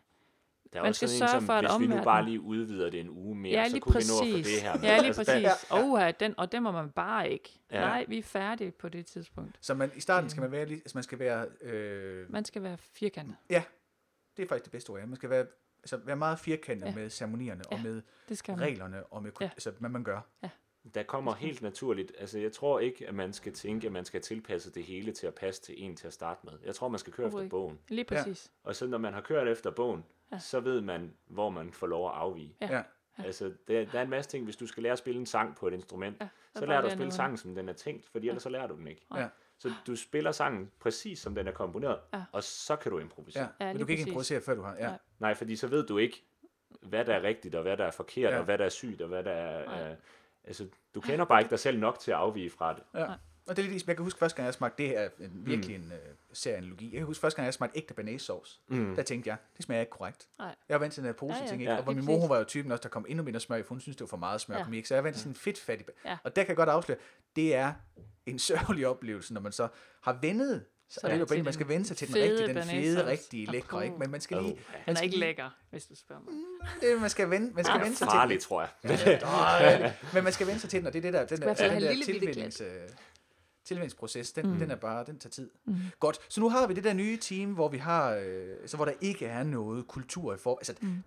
[0.73, 1.91] Der er Man skal sørge en, som, for, at hvis omverden...
[1.91, 4.21] vi nu bare lige udvider det en uge mere, ja, så kunne præcis.
[4.21, 4.83] vi nå at få det her med.
[4.83, 5.43] Ja, lige altså, præcis.
[5.43, 6.07] Der, ja.
[6.07, 7.59] Oh, den, og den må man bare ikke.
[7.71, 7.79] Ja.
[7.79, 9.57] Nej, vi er færdige på det tidspunkt.
[9.61, 11.47] Så man, i starten skal man være, altså man skal være...
[11.61, 12.31] Øh...
[12.31, 13.35] Man skal være firkantet.
[13.49, 13.63] Ja,
[14.37, 14.99] det er faktisk det bedste ord.
[14.99, 15.05] Ja.
[15.05, 15.45] Man skal være,
[15.79, 16.95] altså, være meget firkantet ja.
[16.95, 18.01] med ceremonierne ja, og med
[18.39, 19.45] reglerne og med ja.
[19.45, 20.21] altså, hvad man gør.
[20.43, 20.49] Ja
[20.93, 24.21] der kommer helt naturligt, altså jeg tror ikke, at man skal tænke, at man skal
[24.21, 26.53] tilpasse det hele til at passe til en til at starte med.
[26.65, 27.79] Jeg tror, man skal køre efter bogen.
[27.89, 28.51] Lige præcis.
[28.65, 28.69] Ja.
[28.69, 30.39] Og så når man har kørt efter bogen, ja.
[30.39, 32.55] så ved man, hvor man får lov at afvige.
[32.61, 32.75] Ja.
[32.75, 32.83] Ja.
[33.23, 35.55] Altså, der, der er en masse ting, hvis du skal lære at spille en sang
[35.55, 38.25] på et instrument, ja, så lærer du at spille sangen, som den er tænkt, fordi
[38.25, 38.31] ja.
[38.31, 39.05] ellers så lærer du den ikke.
[39.15, 39.27] Ja.
[39.57, 42.23] Så du spiller sangen præcis, som den er komponeret, ja.
[42.31, 43.49] og så kan du improvisere.
[43.59, 43.65] Ja.
[43.65, 44.75] Ja, Men du kan ikke improvisere, før du har...
[44.75, 44.95] Ja.
[45.19, 46.23] Nej, fordi så ved du ikke,
[46.81, 48.37] hvad der er rigtigt, og hvad der er forkert, ja.
[48.37, 49.95] og hvad der er sygt, og hvad der er...
[50.43, 52.83] Altså, du kender bare ikke dig selv nok til at afvige fra det.
[52.95, 53.05] Ja.
[53.49, 55.77] Og det er lidt, jeg kan huske første gang, jeg smagte, det er en, virkelig
[55.77, 55.83] mm.
[55.83, 55.97] en uh,
[56.33, 56.85] serieanalogi.
[56.85, 58.61] Jeg kan huske første gang, jeg smagte ægte banæssauce.
[58.67, 58.95] Mm.
[58.95, 60.27] Der tænkte jeg, det smager ikke korrekt.
[60.39, 60.55] Nej.
[60.69, 61.47] Jeg var vant til den her pose ja, ja.
[61.47, 61.71] ting, ikke?
[61.71, 61.77] Ja.
[61.77, 63.63] og hvor min mor, hun var jo typen også, der kom endnu mindre smør i,
[63.63, 64.71] for hun synes, det var for meget smør, ja.
[64.71, 64.87] ikke?
[64.87, 65.87] Så jeg var vant til sådan en fedtfattig.
[66.05, 66.17] Ja.
[66.23, 66.97] Og der kan jeg godt afsløre,
[67.35, 67.73] det er
[68.25, 69.67] en sørgelig oplevelse, når man så
[70.01, 72.63] har vendet så det er jo bare, man skal vende sig til den rigtige, den
[72.63, 73.97] fede, rigtige, lækre, ikke?
[73.97, 74.53] Men man skal lige...
[74.53, 76.33] Oh, han er ikke lækker, hvis du spørger mig.
[76.33, 78.69] Mm, det, man skal vende, man skal vende sig til farligt, tror jeg.
[79.61, 81.53] Ja, men man skal vende sig til den, og det er det der, den der,
[81.53, 82.61] den der tilvændings,
[83.69, 84.59] tilvændingsproces, den, mm.
[84.59, 85.49] den er bare, den tager tid.
[85.65, 85.75] Mm.
[85.99, 88.85] Godt, så nu har vi det der nye team, hvor vi har, øh, så hvor
[88.85, 91.03] der ikke er noget kultur i for, altså, mm.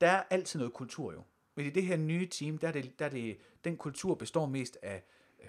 [0.00, 1.22] der er altid noget kultur jo.
[1.54, 4.46] Men i det her nye team, der er det, der er det den kultur består
[4.46, 5.02] mest af
[5.44, 5.48] øh,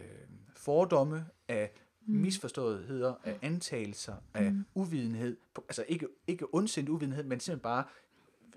[0.55, 1.71] fordomme, af
[2.09, 2.15] mm.
[2.21, 4.65] misforståetheder, af antagelser, af mm.
[4.73, 5.37] uvidenhed.
[5.57, 7.83] Altså ikke, ikke ondsindet uvidenhed, men simpelthen bare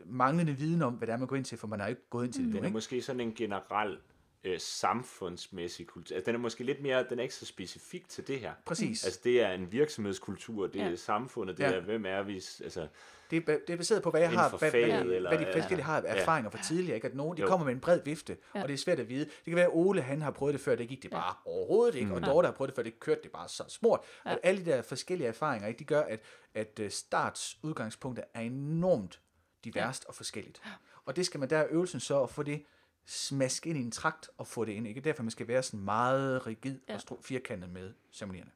[0.07, 2.25] manglende viden om, hvad det er, man går ind til, for man har ikke gået
[2.25, 2.47] ind til mm.
[2.47, 2.55] det.
[2.55, 2.75] Den er ikke?
[2.75, 3.99] måske sådan en generel
[4.45, 6.17] øh, samfundsmæssig kultur.
[6.17, 8.53] Altså, den er måske lidt mere, den er ikke så specifik til det her.
[8.67, 9.05] Præcis.
[9.05, 10.91] Altså, det er en virksomhedskultur, det ja.
[10.91, 11.73] er samfundet, det ja.
[11.73, 12.89] er, hvem er vi, altså...
[13.33, 15.85] Det er, det er baseret på, hvad jeg har, hvad, hvad, eller, hvad de forskellige
[15.85, 16.59] har af erfaringer ja.
[16.59, 17.09] fra tidligere, ikke?
[17.09, 17.49] At nogen, de jo.
[17.49, 18.63] kommer med en bred vifte, ja.
[18.63, 19.25] og det er svært at vide.
[19.25, 21.51] Det kan være, at Ole, han har prøvet det før, det gik det bare ja.
[21.51, 22.13] overhovedet ikke, mm.
[22.13, 24.01] og Dorte har prøvet det før, det kørte det bare så smurt.
[24.27, 24.33] Ja.
[24.33, 25.79] Og alle de der forskellige erfaringer, ikke?
[25.79, 26.21] de gør, at,
[26.55, 29.21] at øh, starts udgangspunktet er enormt
[29.65, 30.09] diverst ja.
[30.09, 30.63] og forskelligt.
[31.05, 32.65] Og det skal man der øvelsen så at få det
[33.07, 34.87] smaske ind i en trakt og få det ind.
[34.87, 35.01] Ikke?
[35.01, 36.99] Derfor man skal være sådan meget rigid ja.
[37.11, 38.51] og firkantet med ceremonierne.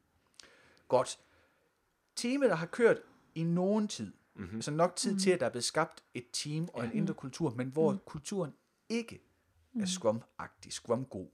[0.89, 1.19] Godt.
[2.17, 2.97] Teamet, der har kørt
[3.35, 4.57] i nogen tid, mm-hmm.
[4.57, 5.19] altså nok tid mm-hmm.
[5.19, 7.99] til, at der er blevet skabt et team og en indre kultur, men hvor mm.
[8.07, 8.55] kulturen
[8.89, 9.23] ikke
[9.75, 9.87] er mhm.
[9.87, 11.29] scrum-agtig, scrum-god.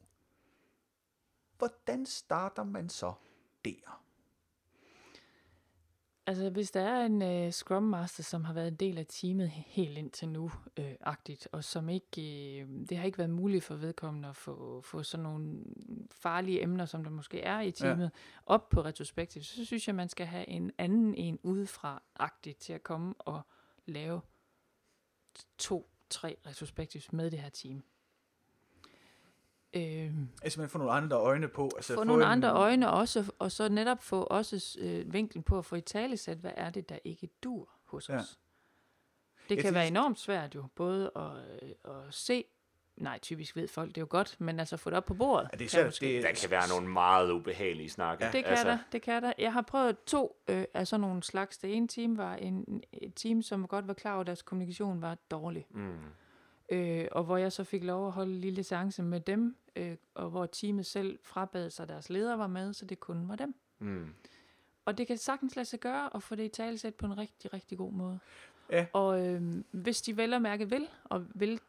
[1.59, 3.13] Hvordan starter man så
[3.65, 4.02] der?
[6.27, 9.51] Altså, hvis der er en uh, Scrum Master, som har været en del af teamet
[9.51, 13.75] helt indtil nu, øh, agtigt, og som ikke, øh, det har ikke været muligt for
[13.75, 15.65] vedkommende at få, få sådan nogle
[16.11, 18.11] farlige emner, som der måske er i teamet, ja.
[18.47, 22.83] op på retrospektiv, så synes jeg, man skal have en anden en udefra-agtigt til at
[22.83, 23.43] komme og
[23.87, 24.21] lave
[25.59, 27.83] to, tre retrospektivs med det her team.
[29.75, 30.11] Øh,
[30.43, 31.71] altså man får nogle andre øjne på.
[31.77, 35.43] Altså få, få nogle en, andre øjne også, og så netop få også øh, vinklen
[35.43, 38.17] på at få i tale sat, hvad er det, der ikke dur hos ja.
[38.17, 38.39] os.
[39.49, 41.31] Det kan være enormt svært jo, både at,
[41.63, 42.45] øh, at se,
[42.97, 45.49] nej, typisk ved folk det er jo godt, men altså få det op på bordet.
[45.53, 48.25] Ja, det er svært, kan det, der kan være nogle meget ubehagelige snakke.
[48.25, 48.31] Ja.
[48.33, 48.69] Det kan altså.
[48.69, 49.33] der, det kan der.
[49.39, 51.59] Jeg har prøvet to øh, af sådan nogle slags.
[51.59, 55.03] Det ene team var en, et team, som godt var klar over, at deres kommunikation
[55.03, 55.67] var dårlig.
[55.71, 55.95] Mm.
[56.69, 59.97] Øh, og hvor jeg så fik lov at holde en lille seance med dem, øh,
[60.15, 63.55] og hvor teamet selv frabad sig, deres leder var med, så det kun var dem.
[63.79, 64.15] Mm.
[64.85, 67.53] Og det kan sagtens lade sig gøre at få det i talesæt på en rigtig,
[67.53, 68.19] rigtig god måde.
[68.71, 68.87] Ja.
[68.93, 71.61] Og øh, hvis de vel og mærke vil, og vil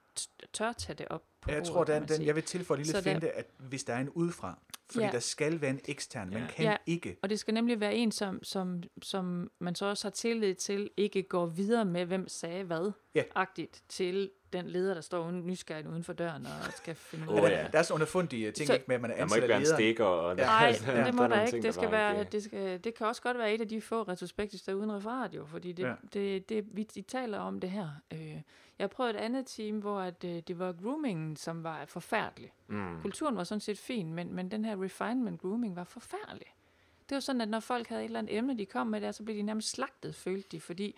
[0.54, 3.02] tør tage det op på Jeg bordet, tror, den, den, jeg vil tilføje en lille
[3.02, 4.60] finte, at hvis der er en udefra,
[4.92, 5.12] fordi ja.
[5.12, 6.48] der skal være en ekstern, man ja.
[6.48, 6.78] kan ja.
[6.86, 7.18] ikke.
[7.22, 10.90] Og det skal nemlig være en, som, som, som man så også har tillid til,
[10.98, 13.24] ikke går videre med, hvem sagde hvad, ja.
[13.36, 17.38] agtigt til den leder, der står uden, nysgerrigt uden for døren og skal finde ud
[17.38, 17.68] Åh, af ja.
[17.74, 19.48] Der er sådan underfundige ting, Så- ikke med, at man er Der må ansat ikke
[19.50, 20.06] være en stikker.
[20.06, 20.46] Og Ja.
[20.46, 21.68] Nej, der er det må der ting, ikke.
[21.68, 24.04] Det, skal være, ikke- det, skal, det kan også godt være et af de få
[24.04, 25.88] retrospektives, der er uden referat jo, fordi det, Ja.
[25.90, 25.96] ja.
[26.14, 27.90] det, det, vi de taler om det her.
[28.14, 28.36] Øh,
[28.80, 32.52] jeg prøvet et andet team, hvor at, øh, det var groomingen, som var forfærdelig.
[32.68, 33.02] Mm.
[33.02, 36.48] Kulturen var sådan set fin, men, men den her refinement grooming var forfærdelig.
[37.10, 39.12] Det var sådan, at når folk havde et eller andet emne, de kom med der,
[39.12, 40.96] så blev de nærmest slagtet, følte de, fordi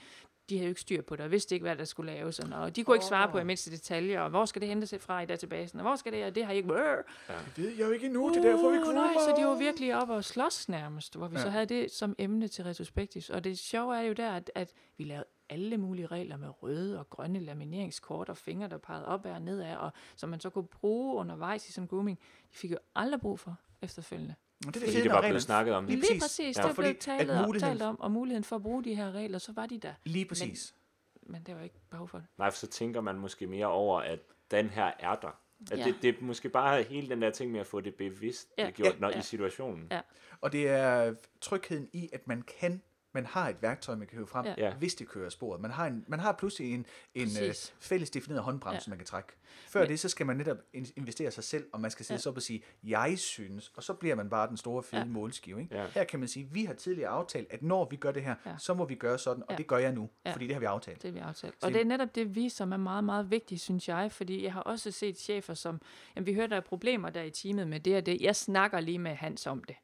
[0.49, 2.60] de havde jo ikke styr på det, og vidste ikke, hvad der skulle laves, og
[2.62, 5.21] og de kunne ikke svare på i mindste detaljer, og hvor skal det hentes fra
[5.21, 6.67] i databasen, og hvor skal det, og det har I ikke...
[6.67, 7.12] Brrr.
[7.55, 9.01] Det ved jeg jo ikke endnu, det er derfor, vi Uh, groomer.
[9.01, 11.39] Nej, så de var virkelig op og slås nærmest, hvor vi Ja.
[11.39, 11.45] ja.
[11.45, 13.29] så havde det som emne til retrospektivs.
[13.29, 16.99] Og det sjove er jo der, at, at vi lavede alle mulige regler med røde
[16.99, 20.67] og grønne lamineringskort og fingre, der pegede op og nedad, og som man så kunne
[20.67, 22.19] bruge undervejs i som grooming.
[22.51, 24.36] De fik jo aldrig brug for efterfølgende.
[24.63, 25.86] Men det er Fordi fede, det var blevet snakket om.
[25.86, 26.58] Lige Lige præcis.
[26.58, 28.84] Ja, det fordi blev at talt, om, muligheden- talt om, og muligheden for at bruge
[28.84, 29.94] de her regler, så var de der.
[30.04, 30.76] Lige præcis.
[31.24, 32.28] Men det var ikke behov for det.
[32.38, 34.20] Nej, for så tænker man måske mere over, at
[34.52, 35.39] den her er der.
[35.72, 35.84] At Ja.
[35.84, 38.63] det, det er måske bare hele den der ting med at få det bevidst Ja.
[38.65, 38.70] ja.
[38.72, 39.00] gjort Ja.
[39.00, 39.20] når, Ja.
[39.20, 39.88] i situationen.
[39.91, 40.02] Ja.
[40.41, 42.82] Og det er trygheden i, at man kan
[43.15, 44.73] man har et værktøj, man kan hive frem, Ja.
[44.73, 45.62] Hvis det kører sporet.
[45.62, 48.89] Man har, en, man har pludselig en, en øh, fælles defineret håndbremse, Ja.
[48.89, 49.30] man kan trække.
[49.67, 52.13] Før Men- det, så skal man netop in- investere sig selv, og man skal sætte
[52.13, 52.21] Ja.
[52.21, 55.08] sig op og sige, jeg synes, og så bliver man bare den store fede Ja.
[55.08, 55.62] målskive.
[55.62, 55.75] Ikke?
[55.78, 55.86] Ja.
[55.93, 58.56] Her kan man sige, vi har tidligere aftalt, at når vi gør det her, Ja.
[58.58, 59.56] så må vi gøre sådan, og Ja.
[59.58, 60.34] det gør jeg nu, Ja.
[60.34, 61.01] fordi det har vi aftalt.
[61.01, 61.56] Det er vi aftalt.
[61.63, 64.54] Og det er netop det, vi, som er meget, meget vigtigt, synes jeg, fordi jeg
[64.54, 65.82] har også set chefer, som,
[66.15, 68.21] jamen vi hører, der er problemer der i teamet med det og det.
[68.21, 69.75] Jeg snakker lige med Hans om det.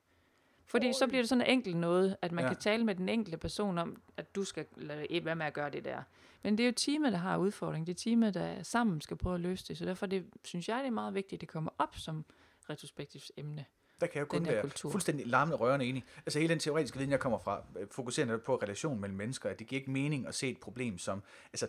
[0.71, 2.49] Fordi så bliver det sådan enkelt noget, at man Ja.
[2.49, 5.69] kan tale med den enkelte person om, at du skal lade være med at gøre
[5.69, 6.01] det der.
[6.43, 7.87] Men det er jo teamet, der har udfordringen.
[7.87, 9.77] Det er teamet, der sammen skal prøve at løse det.
[9.77, 12.25] Så derfor det, synes jeg, det er meget vigtigt, at det kommer op som
[12.69, 13.65] retrospektivt emne.
[14.01, 14.91] Der kan jeg jo kun være kultur.
[14.91, 16.03] fuldstændig larmende rørende enig.
[16.25, 19.49] Altså hele den teoretiske viden, jeg kommer fra, øh, fokuserer netop på relation mellem mennesker,
[19.49, 21.23] at det giver ikke mening at se et problem som...
[21.53, 21.67] Altså,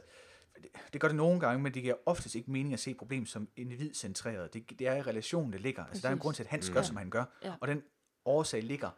[0.93, 3.27] det, gør det nogle gange, men det giver oftest ikke mening at se et problem
[3.27, 4.55] som individcentreret.
[4.55, 5.85] Det, det er i relationen, det ligger.
[5.85, 6.75] Altså, der er en grund til, at Hans Mm.
[6.75, 7.25] gør, som han gør.
[7.45, 7.53] Ja.
[7.61, 7.83] Og den
[8.25, 8.91] årsag ligger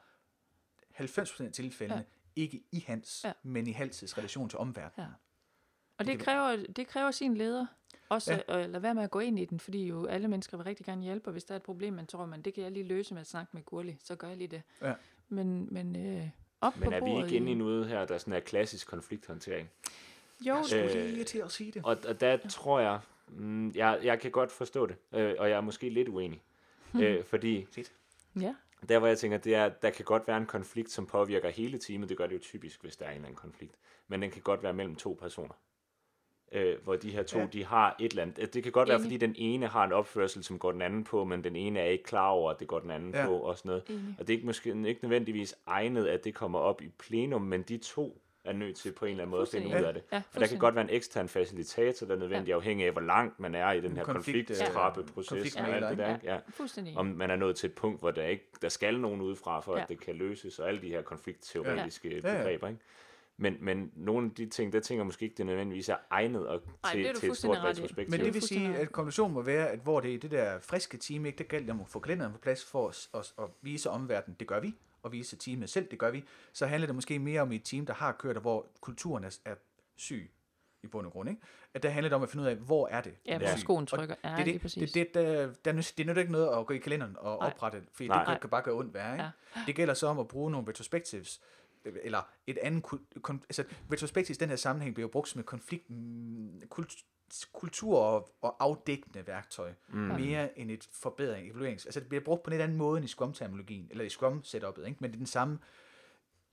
[1.00, 1.98] 90% af tilfældene
[2.36, 2.42] Ja.
[2.42, 3.32] ikke i Hans, Ja.
[3.42, 5.06] men i Halses relation til omverdenen.
[5.06, 5.12] Ja.
[5.98, 7.66] Og Det det kræver, det kræver sin leder.
[8.08, 8.38] Også Ja.
[8.48, 8.62] ja.
[8.64, 10.86] at lade være med at gå ind i den, fordi jo alle mennesker vil rigtig
[10.86, 12.84] gerne hjælpe, og hvis der er et problem, man tror, man, det kan jeg lige
[12.84, 14.62] løse med at snakke med Gurli, så gør jeg lige det.
[14.82, 14.94] Ja.
[15.28, 16.28] Men, men øh,
[16.60, 18.86] op Men på er vi bordet ikke inde i noget her, der sådan er klassisk
[18.86, 19.70] konflikthåndtering?
[20.40, 21.82] Jo, Jeg skulle Øh, lige til at sige det.
[21.84, 25.56] Og, og der tror jeg, mm, jeg, jeg kan godt forstå det, øh, og jeg
[25.56, 26.42] er måske lidt uenig.
[27.02, 27.66] Øh, fordi
[28.40, 28.54] ja.
[28.88, 31.78] Der, hvor jeg tænker, det er, der kan godt være en konflikt, som påvirker hele
[31.78, 32.08] teamet.
[32.08, 33.74] Det gør det jo typisk, hvis der er en eller anden konflikt.
[34.08, 35.54] Men den kan godt være mellem to personer.
[36.52, 37.46] Øh, hvor de her to, Ja.
[37.46, 38.54] de har et eller andet.
[38.54, 39.04] Det kan godt være, Enig.
[39.04, 41.84] fordi den ene har en opførsel, som går den anden på, men den ene er
[41.84, 43.26] ikke klar over, at det går den anden ja.
[43.26, 43.82] på, og sådan noget.
[43.88, 44.14] Enig.
[44.18, 47.62] Og det er ikke, måske ikke nødvendigvis egnet, at det kommer op i plenum, men
[47.62, 50.02] de to er nødt til på en eller anden måde at finde ud af det.
[50.12, 52.54] Ja, Og der kan godt være en ekstern facilitator, der er nødvendig ja.
[52.54, 55.90] afhængig af, hvor langt man er i den her Konflikt, øh, konflikttrappeproces og det der.
[55.90, 56.12] ikke?
[56.12, 56.32] Ikke?
[56.32, 56.38] Ja.
[56.48, 56.96] Fuldstændig.
[56.96, 59.72] Om man er nået til et punkt, hvor der ikke der skal nogen udefra, for
[59.72, 59.78] ja.
[59.78, 59.82] Ja.
[59.82, 62.14] at det kan løses, og alle de her konfliktteoretiske ja.
[62.14, 62.38] Ja, ja.
[62.38, 62.68] begreber.
[62.68, 62.80] Ikke?
[63.36, 66.62] Men, men nogle af de ting, der tænker måske ikke, det nødvendigvis er egnet og
[66.82, 68.10] Nej, til, er til et stort retrospektiv.
[68.10, 70.96] Men det vil sige, at konklusionen må være, at hvor det er det der friske
[70.96, 73.90] team, ikke, det gælder om at få kalenderen på plads for os at, at vise
[73.90, 74.74] omverdenen, det gør vi,
[75.04, 77.86] og vise teamet selv, det gør vi, så handler det måske mere om et team,
[77.86, 79.54] der har kørt, og hvor kulturen er, er
[79.96, 80.30] syg
[80.82, 81.30] i bund og grund.
[81.30, 81.42] Ikke?
[81.74, 83.14] At der handler det om at finde ud af, hvor er det?
[83.26, 84.14] Ja, hvor er skoen trykker.
[84.24, 84.92] Ja, det, er det, præcis.
[84.92, 85.46] det, det, der, der,
[85.96, 87.50] det er nødt ikke noget at gå i kalenderen og Nej.
[87.50, 88.18] oprette, fordi Nej.
[88.18, 89.14] det kan, kan bare gøre ondt værre.
[89.14, 89.24] Ikke?
[89.24, 89.60] Ja.
[89.66, 91.40] Det gælder så om at bruge nogle retrospectives,
[91.84, 92.84] eller et andet,
[93.22, 96.92] kon, altså retrospectives i den her sammenhæng bliver brugt som et konflikt, mm, kult,
[97.52, 99.98] kultur- og, og afdækkende værktøj, mm.
[99.98, 101.86] mere end et forbedring, evaluerings.
[101.86, 104.86] Altså det bliver brugt på en lidt anden måde end i Scrum-terminologien, eller i Scrum-setup'et,
[104.86, 104.96] ikke?
[105.00, 105.58] men det er den samme,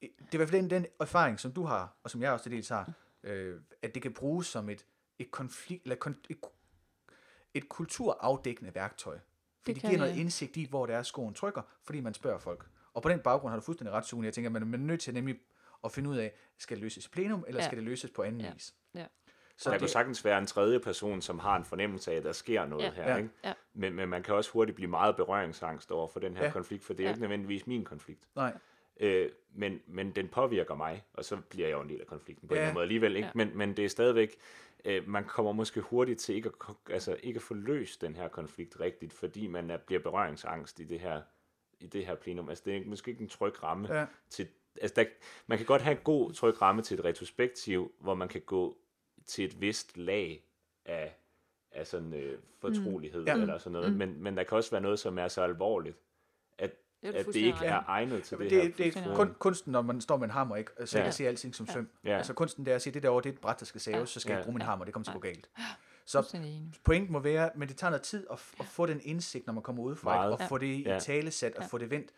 [0.01, 2.43] det er i hvert fald den, den erfaring, som du har, og som jeg også
[2.43, 4.85] til dels har, øh, at det kan bruges som et,
[5.19, 6.37] et konflikt, eller kon, et,
[7.53, 9.19] et kulturafdækkende værktøj.
[9.61, 12.39] Fordi det, kan giver noget indsigt i, hvor det er, skoen trykker, fordi man spørger
[12.39, 12.67] folk.
[12.93, 14.25] Og på den baggrund har du fuldstændig ret, Sune.
[14.25, 15.39] Jeg tænker, man er nødt til nemlig
[15.83, 17.67] at finde ud af, skal det løses i plenum, eller Ja.
[17.67, 18.53] skal det løses på anden Ja.
[18.53, 18.75] vis?
[18.95, 19.05] Ja.
[19.57, 22.23] Så der det- kan sagtens være en tredje person, som har en fornemmelse af, at
[22.23, 22.91] der sker noget Ja.
[22.91, 23.11] her.
[23.11, 23.17] Ja.
[23.17, 23.29] Ikke?
[23.43, 23.53] Ja.
[23.73, 26.51] Men, men man kan også hurtigt blive meget berøringsangst over for den her Ja.
[26.51, 27.09] konflikt, for det er Ja.
[27.13, 28.27] ikke nødvendigvis min konflikt.
[28.35, 28.53] Nej.
[28.99, 32.47] Øh, men, men den påvirker mig, og så bliver jeg jo en del af konflikten
[32.47, 32.59] på ja.
[32.59, 33.15] en eller anden måde alligevel.
[33.15, 33.25] Ikke?
[33.27, 33.31] Ja.
[33.35, 34.35] Men, men det er stadigvæk,
[34.85, 38.27] øh, man kommer måske hurtigt til ikke at, altså, ikke at få løst den her
[38.27, 41.21] konflikt rigtigt, fordi man er, bliver berøringsangst i det her
[41.79, 42.49] i det her plenum.
[42.49, 44.05] Altså det er måske ikke en tryg ramme Ja.
[44.29, 44.47] til,
[44.81, 45.05] altså der,
[45.47, 48.77] man kan godt have en god tryg ramme til et retrospektiv, hvor man kan gå
[49.25, 50.43] til et vist lag
[50.85, 51.15] af,
[51.71, 53.35] af sådan øh, fortrolighed Ja.
[53.35, 53.41] mm.
[53.41, 53.97] eller sådan noget, mm.
[53.97, 55.97] men, men der kan også være noget, som er så alvorligt,
[56.57, 59.71] at, Det at det ikke er egnet til Det, det, det, det er kun, kunsten,
[59.71, 60.71] når man står med en hammer, ikke?
[60.85, 61.03] så Ja.
[61.03, 61.89] kan se alting som søm.
[62.03, 62.17] Ja.
[62.17, 63.99] Altså kunsten det er at sige, det derovre, det er et bræt, der skal saves,
[63.99, 64.05] Ja.
[64.05, 64.43] så skal jeg Ja.
[64.43, 65.49] bruge min hammer, det kommer til at gå galt.
[66.05, 66.37] Så
[66.83, 69.53] pointen må være, men det tager noget tid at, f- at få den indsigt, når
[69.53, 70.45] man kommer ud fra og Ja.
[70.45, 70.99] få det i Ja.
[70.99, 71.67] talesat og Ja.
[71.67, 72.11] få det vendt.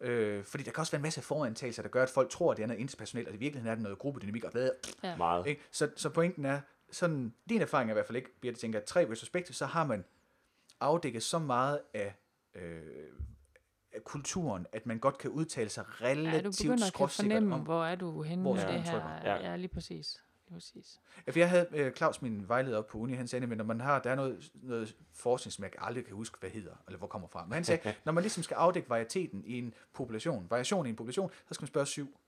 [0.00, 2.56] Øh, fordi der kan også være en masse forantagelser, der gør, at folk tror, at
[2.56, 4.70] det er noget interpersonelt, og i virkeligheden er det noget gruppedynamik og hvad.
[5.02, 5.16] Ja.
[5.16, 5.46] Meget.
[5.46, 5.60] Ikke?
[5.70, 6.60] Så, så pointen er,
[6.90, 9.84] sådan, din erfaring er i hvert fald ikke, Birte tænker, at tre retrospektiv, så har
[9.86, 10.04] man
[10.80, 12.14] afdækket så meget af,
[12.54, 12.82] øh,
[13.92, 17.54] af kulturen, at man godt kan udtale sig Ja, du relativt begynder at skråsikkert fornemme,
[17.54, 17.60] om.
[17.60, 19.20] hvor er du henne hvor med skoen det her.
[19.24, 19.50] Ja.
[19.50, 20.22] Ja, lige præcis.
[20.52, 21.00] Præcis.
[21.26, 23.64] Ja, for jeg havde øh, Claus, min vejleder op på uni, han sagde, at når
[23.64, 26.98] man har, der er noget, noget forskning, som jeg aldrig kan huske, hvad hedder, eller
[26.98, 27.44] hvor kommer fra.
[27.44, 30.96] Men han sagde, når man ligesom skal afdække varieteten i en population, variation i en
[30.96, 32.18] population, så skal man spørge syv.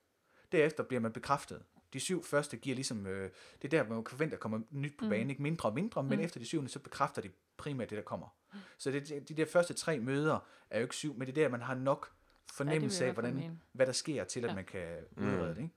[0.52, 1.62] Derefter bliver man bekræftet.
[1.92, 3.30] De syv første giver ligesom, øh,
[3.62, 5.74] det er der, man kan forvente, at der kommer nyt på banen, ikke mindre og
[5.74, 6.24] mindre, men Mm.
[6.24, 8.34] efter de syvende, så bekræfter de primært det, der kommer.
[8.78, 10.38] Så det, de der første tre møder
[10.70, 12.10] er jo ikke syv, men det er der, man har nok
[12.52, 14.54] fornemmelse jeg af, hvordan, hvad der sker til, at Ja.
[14.54, 15.26] man kan Mm.
[15.28, 15.62] udrede det.
[15.62, 15.74] Ikke?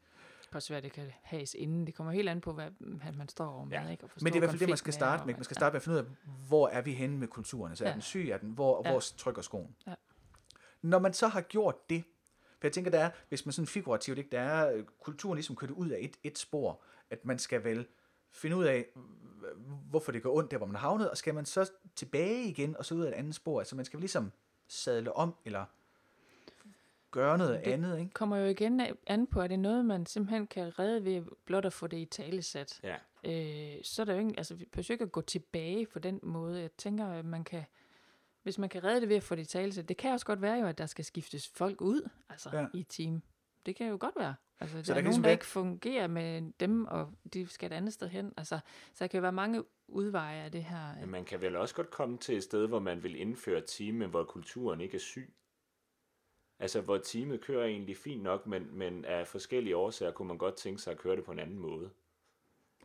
[0.53, 1.87] Også være, det kan hages inden.
[1.87, 2.71] Det kommer helt an på, hvad
[3.13, 3.77] man står over med.
[3.77, 3.89] Ja.
[3.89, 4.03] Ikke?
[4.03, 5.33] Og Men det er i hvert fald det, man skal er, starte med.
[5.33, 6.09] Man skal starte med at finde ud af,
[6.47, 7.75] hvor er vi henne med kulturen.
[7.75, 7.93] Så er Ja.
[7.93, 8.91] den syg, er den, hvor, Ja.
[8.91, 9.75] hvor trykker skoen.
[9.87, 9.93] Ja.
[10.81, 12.03] Når man så har gjort det,
[12.59, 15.55] for jeg tænker, der er, hvis man sådan figurativt, ikke, der er øh, kulturen ligesom
[15.55, 17.87] kørt ud af et, et spor, at man skal vel
[18.31, 18.85] finde ud af,
[19.89, 22.77] hvorfor det går ondt der, hvor man har havnet, og skal man så tilbage igen,
[22.77, 23.59] og så ud af et andet spor.
[23.59, 24.31] Altså man skal ligesom
[24.67, 25.65] sadle om, eller
[27.11, 28.11] gøre noget Det- andet, ikke?
[28.13, 31.21] kommer jo igen af- an på, at det er noget, man simpelthen kan redde ved
[31.45, 32.79] blot at få det i talesat.
[32.83, 32.95] Ja.
[33.23, 36.19] Øh, så er der jo ikke, altså vi behøver ikke at gå tilbage på den
[36.23, 36.61] måde.
[36.61, 37.63] Jeg tænker, at man kan,
[38.43, 40.41] hvis man kan redde det ved at få det i talesat, det kan også godt
[40.41, 42.65] være jo, at der skal skiftes folk ud, altså Ja.
[42.73, 43.21] i team.
[43.65, 44.35] Det kan jo godt være.
[44.59, 47.75] Altså, der, der er nogen, ligesom der ikke fungerer med dem, og de skal et
[47.75, 48.33] andet sted hen.
[48.37, 48.59] Altså,
[48.93, 50.95] så der kan jo være mange udveje af det her.
[50.99, 53.65] Men man kan vel også godt komme til et sted, hvor man vil indføre et
[53.67, 55.33] team, men hvor kulturen ikke er syg.
[56.61, 60.55] Altså, hvor teamet kører egentlig fint nok, men, men af forskellige årsager kunne man godt
[60.55, 61.89] tænke sig at køre det på en anden måde.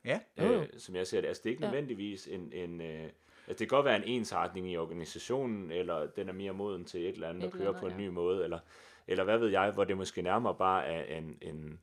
[0.04, 0.20] Ja.
[0.36, 1.28] Øh, som jeg ser det.
[1.28, 2.52] Altså, det er ikke nødvendigvis en...
[2.52, 3.12] en øh, altså,
[3.48, 7.14] det kan godt være en ensartning i organisationen, eller den er mere moden til et
[7.14, 7.98] eller andet Et at køre andet, på en ja.
[7.98, 8.58] ny måde, eller,
[9.06, 11.38] eller hvad ved jeg, hvor det måske nærmere bare er en...
[11.42, 11.80] en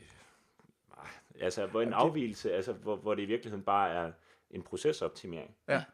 [0.00, 1.06] øh,
[1.40, 4.12] altså, hvor en det- afvielse, altså, hvor, hvor det i virkeligheden bare er
[4.50, 5.56] en procesoptimering.
[5.68, 5.84] Ja.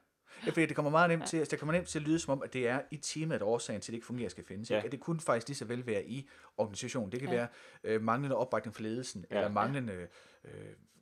[0.47, 2.33] Ja, fordi det kommer meget nemt til, altså, det kommer nemt til at lyde som
[2.33, 4.71] om, at det er i teamet, at årsagen til, at det ikke fungerer, skal findes.
[4.71, 4.83] Ja.
[4.85, 7.13] At det kunne faktisk lige så vel være i organisationen.
[7.13, 7.35] Det kan Ja.
[7.35, 7.47] være
[7.85, 9.37] øh, manglende opbakning fra ledelsen, Ja.
[9.37, 10.09] eller manglende
[10.45, 10.51] øh,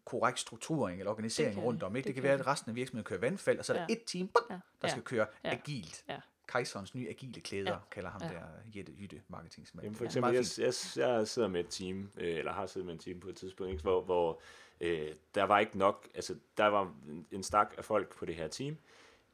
[0.04, 1.96] korrekt strukturering eller organisering kan rundt om.
[1.96, 2.04] Ikke?
[2.04, 3.86] Det Det, kan kan være, at resten af virksomheden kører vandfald, og så er der
[3.88, 3.94] Ja.
[3.94, 4.54] et team, bum, Ja.
[4.54, 4.88] der Ja.
[4.88, 5.50] skal køre Ja.
[5.52, 6.04] agilt.
[6.08, 6.16] Ja.
[6.48, 7.78] Kejserens nye agile klæder, Ja.
[7.90, 8.28] kalder ham Ja.
[8.28, 8.42] der
[8.76, 9.84] Jette Jytte, marketingsmand.
[9.84, 12.94] Jamen for eksempel, jeg, jeg, jeg sidder med et team, øh, eller har siddet med
[12.94, 14.40] et team på et tidspunkt, ikke, hvor, hvor
[14.80, 18.34] øh, der var ikke nok, altså der var en, en stak af folk på det
[18.34, 18.76] her team,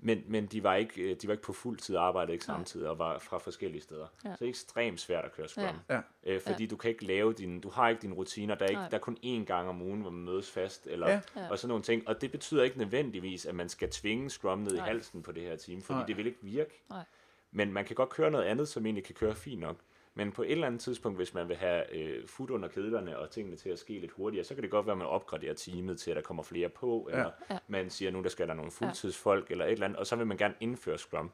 [0.07, 2.44] men, men de, var ikke, øh, de var ikke på fuld tid og arbejdede ikke
[2.44, 4.07] samtidig og var fra forskellige steder.
[4.24, 4.28] Ja.
[4.30, 5.64] Så det er ekstremt svært at køre Scrum.
[5.88, 5.94] Ja.
[5.94, 6.00] Ja.
[6.24, 8.80] Øh, fordi du kan ikke lave dine, du har ikke dine rutiner, der er, ikke,
[8.80, 8.88] Nej.
[8.88, 11.20] der er kun én gang om ugen, hvor man mødes fast, eller, Ja.
[11.36, 11.50] Ja.
[11.50, 12.09] og sådan nogle ting.
[12.09, 14.86] Og det betyder ikke nødvendigvis, at man skal tvinge Scrum ned Nej.
[14.86, 16.07] i halsen på det her team, fordi Nej.
[16.07, 16.82] det vil ikke virke.
[16.90, 17.05] Nej.
[17.50, 19.76] Men man kan godt køre noget andet, som egentlig kan køre fint nok.
[20.16, 23.30] Men på et eller andet tidspunkt, hvis man vil have øh, fod under kedlerne og
[23.30, 25.98] tingene til at ske lidt hurtigere, så kan det godt være, at man opgraderer teamet
[26.00, 27.58] til, at der kommer flere på, eller Ja.
[27.68, 30.26] man siger, nu der skal der nogle fuldtidsfolk, eller et eller andet, og så vil
[30.26, 31.30] man gerne indføre Scrum.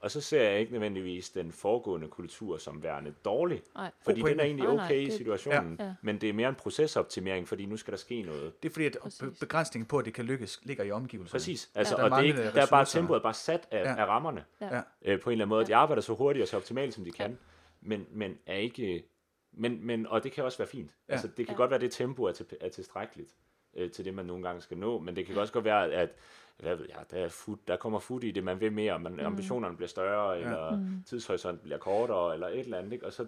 [0.00, 3.90] Og så ser jeg ikke nødvendigvis den foregående kultur som værende dårlig, Nej.
[4.02, 5.84] fordi den er egentlig Nej, nej, okay i situationen, Ja.
[5.84, 5.94] Ja.
[6.02, 8.62] men det er mere en procesoptimering, fordi nu skal der ske noget.
[8.62, 11.38] Det er fordi, at be- begrænsningen på, at det kan lykkes, ligger i omgivelserne.
[11.38, 11.70] Præcis.
[11.74, 13.96] Altså, Der og det er, ikke, der er bare tempoet bare sat af, Ja.
[14.02, 14.44] af rammerne.
[14.60, 14.76] Ja.
[14.76, 14.80] Ja.
[15.04, 15.60] øh, på en eller anden måde.
[15.62, 15.66] Ja.
[15.66, 17.38] De arbejder så hurtigt og så optimalt, som de kan,
[17.80, 19.04] men, men er ikke...
[19.52, 20.90] Men, men, og det kan også være fint.
[21.08, 21.12] Ja.
[21.12, 21.56] Altså, det kan Ja.
[21.56, 23.36] godt være, at det tempo er, til, er tilstrækkeligt
[23.74, 26.10] øh, til det, man nogle gange skal nå, men det kan også godt være, at
[26.58, 29.20] hvad ved jeg, der, er fod, der kommer fod i det, man vil mere, man,
[29.20, 31.02] ambitionerne bliver større, eller Mm.
[31.06, 33.06] tidshorisonten bliver kortere, eller et eller andet, ikke?
[33.06, 33.26] og så,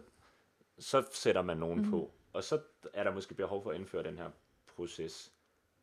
[0.78, 1.90] så sætter man nogen Mm.
[1.90, 2.58] på, og så
[2.92, 4.30] er der måske behov for at indføre den her
[4.76, 5.32] proces.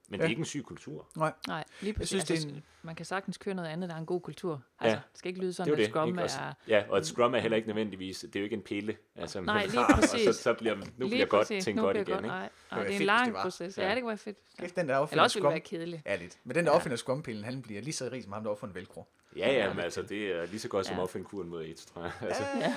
[0.09, 0.25] Men det Ja.
[0.25, 1.07] er ikke en syg kultur.
[1.17, 1.33] Nej.
[1.47, 2.09] Nej, lige præcis.
[2.09, 4.21] synes, det er altså, en- Man kan sagtens køre noget andet, der er en god
[4.21, 4.63] kultur.
[4.79, 5.01] Altså, Ja.
[5.11, 5.87] det skal ikke lyde Det sådan, at det.
[5.89, 6.21] Scrum ikke?
[6.23, 6.53] Også, er...
[6.67, 9.41] ja, og et Scrum er heller ikke nødvendigvis, det er jo ikke en pille, altså,
[9.41, 10.35] Nej, man lige og præcis.
[10.35, 12.05] så, så bliver, nu Lige bliver godt Nu godt igen.
[12.05, 12.17] godt.
[12.17, 12.27] Ikke?
[12.27, 13.41] Nej, være nej, det er en lang det var.
[13.43, 13.77] proces.
[13.77, 13.87] Ja.
[13.87, 14.37] Ja, det kunne være fedt.
[14.59, 14.63] Ja.
[14.63, 16.01] Kæft, den der Eller opfinder også ville det Scrum, være kedeligt.
[16.05, 16.37] Ja, lidt.
[16.43, 16.75] Men den der Ja.
[16.75, 19.05] opfinder skumpillen, han bliver lige så rig som ham, der opfinder velcro.
[19.35, 21.85] Ja, ja, men altså, det er lige så godt som at opfinde kuren mod AIDS,
[21.85, 22.11] tror jeg.
[22.21, 22.73] Altså, Ja.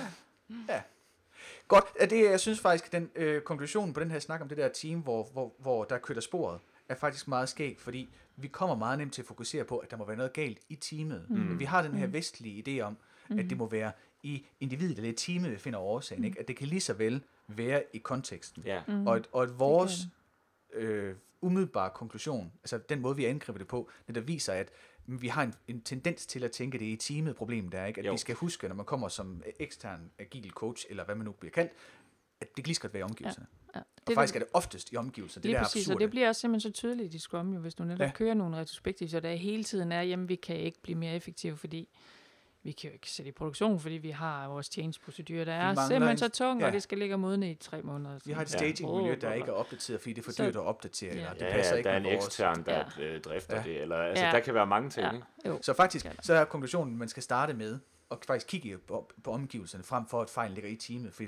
[0.68, 0.82] Ja.
[1.68, 4.68] Godt, det, jeg synes faktisk, den øh, konklusionen på den her snak om det der
[4.68, 6.60] team, hvor, hvor, hvor der kører sporet,
[6.90, 9.96] er faktisk meget skæg, fordi vi kommer meget nemt til at fokusere på, at der
[9.96, 11.26] må være noget galt i teamet.
[11.30, 11.58] Mm.
[11.58, 12.96] Vi har den her vestlige idé om,
[13.38, 16.24] at det må være i individet eller i teamet, vi finder årsagen.
[16.24, 16.40] Ikke?
[16.40, 18.62] At det kan lige så vel være i konteksten.
[18.66, 18.82] ja.
[18.88, 19.06] Mm.
[19.06, 20.00] Og, at, og at vores
[20.72, 24.70] øh, umiddelbare konklusion, altså den måde, vi angriber det på, det der viser, at
[25.06, 27.84] vi har en, en tendens til at tænke, at det er i teamet problemet der,
[27.84, 28.00] ikke?
[28.00, 28.12] At Jo.
[28.12, 31.52] vi skal huske, når man kommer som ekstern agil coach, eller hvad man nu bliver
[31.52, 31.72] kaldt,
[32.40, 33.46] at det kan lige så godt være i omgivelserne.
[33.50, 33.59] Ja.
[33.74, 35.40] Og faktisk er det oftest i omgivelser.
[35.40, 35.96] Det Lige der præcis, absurde.
[35.96, 38.04] og det bliver også simpelthen så tydeligt i Scrum, jo, hvis du netop Ja.
[38.04, 38.10] ja.
[38.12, 41.56] kører nogle retrospektive, så der hele tiden er, jamen vi kan ikke blive mere effektive,
[41.56, 41.88] fordi
[42.62, 46.02] vi kan jo ikke sætte i produktion, fordi vi har vores change-procedur, der er simpelthen
[46.10, 46.66] en- så tung, ja.
[46.66, 48.18] og det skal ligge og modne i tre måneder.
[48.24, 48.58] Vi har et Ja.
[48.58, 51.52] staging-miljø, der ikke er opdateret, fordi det er for dyrt at opdatere, eller det Ja,
[51.52, 52.26] passer ja, ikke der er en vores...
[52.26, 53.04] ekstern, der Ja.
[53.04, 53.62] øh, drifter Ja.
[53.62, 53.80] det.
[53.82, 54.30] Eller, altså, Ja.
[54.32, 55.50] der kan være mange ting, Ja.
[55.50, 55.58] Jo.
[55.62, 59.84] Så faktisk, så er konklusionen, man skal starte med, og faktisk kigge på, på omgivelserne,
[59.84, 61.22] frem for at fejlen ligger i teamet, for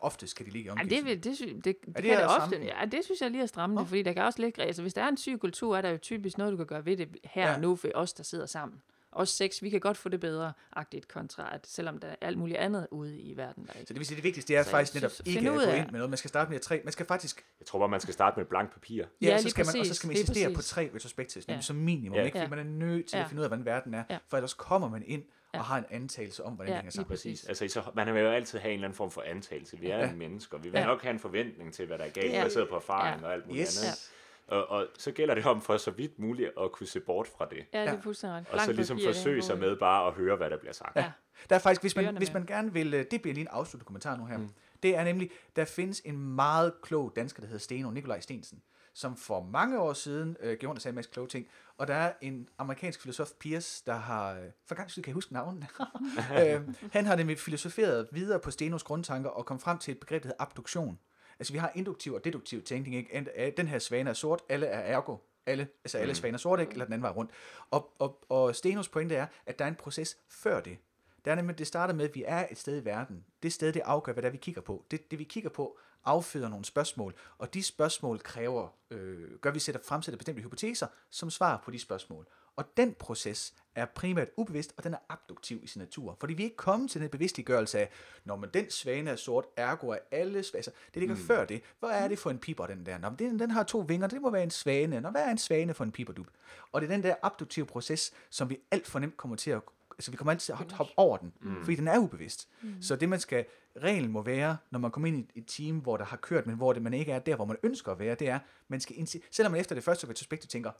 [0.00, 1.14] ofte skal de ligge i Ja, omgivelserne.
[1.14, 2.56] det, det, sy- det, det, det det er kan det at ofte.
[2.64, 4.94] Ja, det synes jeg lige er stramme det, fordi der kan også ligge, altså hvis
[4.94, 7.08] der er en syg kultur, er der jo typisk noget, du kan gøre ved det
[7.24, 7.52] her Ja.
[7.52, 7.58] ja.
[7.58, 8.78] nu, for os, der sidder sammen.
[9.12, 12.38] Os seks, vi kan godt få det bedre, agtigt kontra, at selvom der er alt
[12.38, 13.86] muligt andet ude i verden, der ikke.
[13.88, 15.64] Så det vil sige, det vigtigste det er Så faktisk netop synes- ikke at ud
[15.64, 16.10] gå af- ind med noget.
[16.10, 16.80] Man skal starte med at tre.
[16.84, 19.04] Man skal faktisk, Jeg tror bare, man skal starte med et blankt papir.
[19.22, 20.70] ja, Ja, så skal man, og så præcis, skal man insistere på præcis.
[20.70, 21.54] tre retrospectives, ja.
[21.54, 21.60] Ja.
[21.60, 22.24] som minimum, Ja.
[22.24, 22.38] ikke?
[22.38, 22.48] Fordi Ja.
[22.48, 23.26] man er nødt til at Ja.
[23.26, 24.18] finde ud af, hvordan verden er, Ja.
[24.28, 25.22] for ellers kommer man ind
[25.52, 25.62] og Ja.
[25.62, 27.08] har en antagelse om, hvordan Ja, det hænger sammen.
[27.08, 27.40] præcis.
[27.46, 27.62] Præcis.
[27.62, 29.78] Altså, så, man vil jo altid have en eller anden form for antagelse.
[29.78, 30.06] Vi er Ja.
[30.06, 30.12] ja.
[30.14, 30.58] mennesker.
[30.58, 30.86] Vi vil Ja.
[30.86, 32.42] nok have en forventning til, hvad der er galt, Ja.
[32.42, 33.26] baseret på erfaring Ja.
[33.26, 33.82] og alt muligt Yes.
[33.84, 34.10] andet.
[34.48, 37.46] Og, og så gælder det om for så vidt muligt at kunne se bort fra
[37.50, 37.56] det.
[37.72, 37.94] Ja, det Ja.
[37.96, 38.44] er fuldstændig.
[38.52, 40.96] Og så ligesom forsøge sig med bare at høre, hvad der bliver sagt.
[40.96, 41.12] Ja.
[41.50, 43.86] Der er faktisk, hvis man, hvis man gerne vil, øh, det bliver lige en afsluttet
[43.86, 44.48] kommentar nu her, mm.
[44.82, 48.62] det er nemlig, der findes en meget klog dansker, der hedder Steno, Nikolaj Stensen,
[48.98, 51.46] som for mange år siden øh, gjorde og sagde en masse kloge ting,
[51.76, 55.32] og der er en amerikansk filosof, Pierce, der har, øh, for gang kan jeg huske
[55.32, 55.66] navnet,
[56.42, 56.60] øh,
[56.92, 60.26] han har nemlig filosoferet videre på Stenos grundtanker og kom frem til et begreb, der
[60.26, 60.98] hedder abduktion.
[61.38, 63.26] Altså vi har induktiv og deduktiv tænkning, ikke?
[63.36, 66.62] Øh, Den her svane er sort, alle er ergo, alle, altså alle svaner er sorte,
[66.62, 66.72] ikke?
[66.72, 67.30] eller den anden vej rundt.
[67.70, 70.78] Og, og, og Stenos pointe er, at der er en proces før det.
[71.24, 73.24] Det er nemlig, det starter med, at vi er et sted i verden.
[73.42, 74.84] Det sted, det afgør, hvad det er, vi kigger på.
[74.90, 75.78] Det, det vi kigger på,
[76.08, 81.30] afføder nogle spørgsmål, og de spørgsmål kræver, øh, gør, vi sætter, fremsætter bestemte hypoteser, som
[81.30, 82.26] svar på de spørgsmål.
[82.56, 86.16] Og den proces er primært ubevidst, og den er abduktiv i sin natur.
[86.20, 87.90] Fordi vi er ikke kommet til den bevidstliggørelse af,
[88.24, 90.70] når man den svane er sort, ergo er alle svaser.
[90.94, 91.20] Det ligger mm.
[91.20, 91.62] før det.
[91.80, 92.98] Hvad er det for en piper, den der?
[92.98, 95.00] Nå, den, den har to vinger, det må være en svane.
[95.00, 96.26] Nå, hvad er en svane for en piperdup?
[96.72, 99.60] Og det er den der abduktive proces, som vi alt for nemt kommer til at
[99.98, 101.64] altså vi kommer altid til at hoppe over den, mm.
[101.64, 102.48] fordi den er ubevidst.
[102.62, 102.82] Mm.
[102.82, 103.44] Så det man skal,
[103.82, 106.56] reglen må være, når man kommer ind i et team, hvor der har kørt, men
[106.56, 108.38] hvor det, man ikke er der, hvor man ønsker at være, det er,
[108.68, 110.70] man skal indse, selvom man efter det første retrospektiv tænker,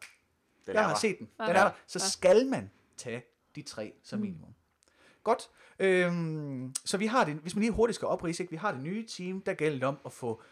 [0.66, 0.98] Den jeg har der.
[0.98, 1.48] set den, den Ja.
[1.48, 2.08] er der, så Ja.
[2.08, 3.22] skal man tage
[3.54, 4.54] de tre som minimum.
[5.24, 5.48] Godt.
[5.78, 8.50] Øhm, så vi har det, hvis man lige hurtigt skal oprise, ikke?
[8.50, 10.42] vi har det nye team, der gælder om at få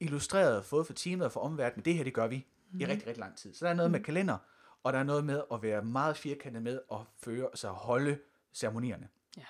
[0.00, 2.80] illustreret, både for teamet og for omverdenen, det her, det gør vi mm.
[2.80, 3.54] i rigtig, rigtig lang tid.
[3.54, 4.38] Så der er noget med kalender,
[4.86, 8.18] og der er noget med at være meget firkantet med at føre, altså holde
[8.54, 9.08] ceremonierne.
[9.36, 9.42] Ja.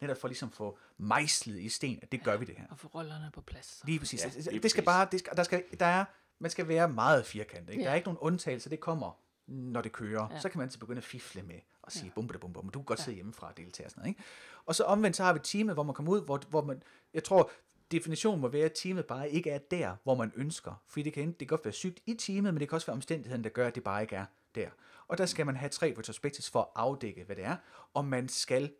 [0.00, 2.64] Netop for ligesom at få mejslet i sten, at det gør vi det her.
[2.70, 3.82] Og få rollerne på plads.
[3.84, 4.24] Lige præcis.
[4.24, 4.86] Ja, Ja, lige det skal præcis.
[4.86, 6.04] bare, det skal, der skal, der er,
[6.38, 7.72] man skal være meget firkantet.
[7.72, 7.82] Ikke?
[7.82, 7.86] Ja.
[7.86, 10.26] Der er ikke nogen undtagelser, det kommer, når det kører.
[10.28, 10.34] Ja.
[10.34, 10.40] Ja.
[10.40, 12.08] Så kan man så begynde at fifle med og sige, ja.
[12.08, 12.14] Ja.
[12.14, 14.08] bum, bum, bum, du kan godt sidde hjemmefra og deltage og sådan noget.
[14.08, 14.22] Ikke?
[14.66, 16.82] Og så omvendt, så har vi teamet, hvor man kommer ud, hvor, hvor man,
[17.14, 17.50] jeg tror,
[17.90, 20.82] definitionen må være, at teamet bare ikke er der, hvor man ønsker.
[20.88, 22.94] Fordi det kan, det kan godt være sygt i teamet, men det kan også være
[22.94, 24.24] omstændigheden, der gør, at det bare ikke er
[24.54, 24.70] der.
[25.08, 27.56] Og der skal man have tre retrospectives for at afdække, hvad det er.
[27.94, 28.72] Og man skal,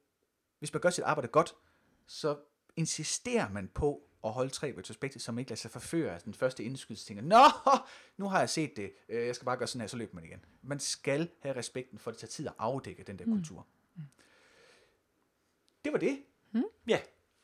[0.58, 1.54] hvis man gør sit arbejde godt,
[2.06, 2.36] så
[2.76, 6.64] insisterer man på at holde tre retrospektiver, som ikke lader sig forføre af den første
[6.64, 7.72] indskydelse, tænker, Nå,
[8.16, 10.24] nu har jeg set det, øh, jeg skal bare gøre sådan her, så løber man
[10.24, 10.44] igen.
[10.62, 13.66] Man skal have respekten for, at det tager tid at afdække den der kultur.
[15.84, 16.22] Det var det.
[16.88, 17.00] Ja.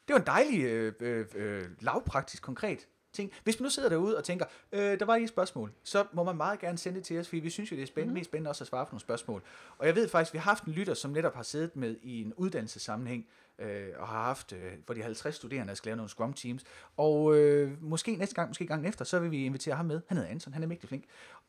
[0.09, 3.33] Det var en dejlig, øh, øh, øh, lavpraktisk, konkret ting.
[3.45, 6.25] Hvis man nu sidder derude og tænker, øh, der var lige et spørgsmål, så må
[6.25, 8.19] man meget gerne sende det til os, fordi vi synes jo, det er spændende, mm.
[8.19, 9.43] mest spændende også at svare på nogle spørgsmål.
[9.79, 12.23] Og jeg ved faktisk, vi har haft en lytter, som netop har siddet med i
[12.23, 13.27] en uddannelsessammenhæng,
[13.59, 16.65] øh, og har haft, øh, hvor de 50 studerende, der skal lave nogle Scrum Teams.
[16.97, 20.01] Og øh, måske næste gang, måske gangen efter, så vil vi invitere ham med.
[20.07, 21.05] Han hedder Anton, han er mægtig flink.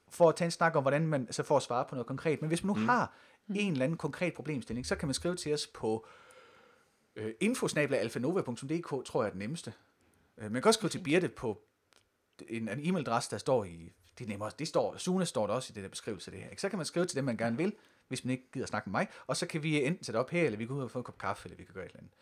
[0.09, 2.41] For at tage en snak om, hvordan man så får at svare på noget konkret.
[2.41, 2.89] Men hvis man nu mm.
[2.89, 3.14] har
[3.55, 6.05] en eller anden konkret problemstilling, så kan man skrive til os på
[7.16, 9.74] øh, infosnabla.alfanova.dk, tror jeg er den nemmeste.
[10.41, 11.61] Øh, man kan også skrive til Birte på
[12.49, 15.71] en, en e-mailadresse, der står i, det er nemmere, det står, Sune står der også
[15.71, 16.49] i det der beskrivelse af det her.
[16.49, 16.61] Ikke?
[16.61, 17.73] Så kan man skrive til dem, man gerne vil,
[18.07, 20.45] hvis man ikke gider snakke med mig, og så kan vi enten sætte op her,
[20.45, 21.99] eller vi kan ud og få en kop kaffe, eller vi kan gøre et eller
[21.99, 22.13] andet.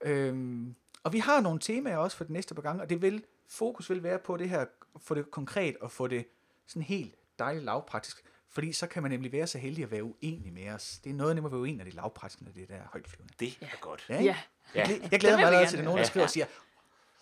[0.00, 3.24] Øhm, og vi har nogle temaer også for de næste par gange, og det vil,
[3.48, 4.64] fokus vil være på det her,
[4.98, 6.24] få det konkret og få det
[6.66, 10.52] sådan helt dejligt lavpraktisk, fordi så kan man nemlig være så heldig at være uenig
[10.52, 10.98] med os.
[11.04, 12.82] Det er noget nemmere at være uenig, når det er lavpraktisk, når det er der
[12.92, 13.34] højtflyvende.
[13.40, 14.06] Det er godt.
[14.08, 14.24] Ja, ikke?
[14.24, 14.36] Ja.
[14.74, 15.84] Jeg, jeg glæder Det mig allerede til, at høre.
[15.84, 16.46] nogen, der skriver og siger,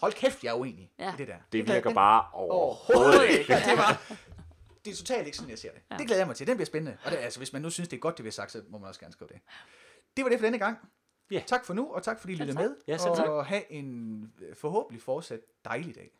[0.01, 1.15] hold kæft, jeg er uenig Ja.
[1.15, 1.37] i det der.
[1.53, 3.55] Det virker bare overhovedet ikke.
[3.55, 4.03] det var,
[4.85, 5.83] det er totalt ikke sådan, jeg ser det.
[5.91, 5.97] Ja.
[5.97, 6.47] Det glæder jeg mig til.
[6.47, 6.99] Den bliver spændende.
[7.05, 8.63] Og det, altså, hvis man nu synes, det er godt, det vi har sagt, så
[8.69, 9.41] må man også gerne skrive det.
[10.17, 10.79] Det var det for denne gang.
[11.31, 11.43] Ja.
[11.47, 12.77] Tak for nu, og tak fordi I lyttede med.
[12.87, 13.27] Ja, selv tak.
[13.29, 16.11] og have en øh, forhåbentlig fortsat dejlig dag.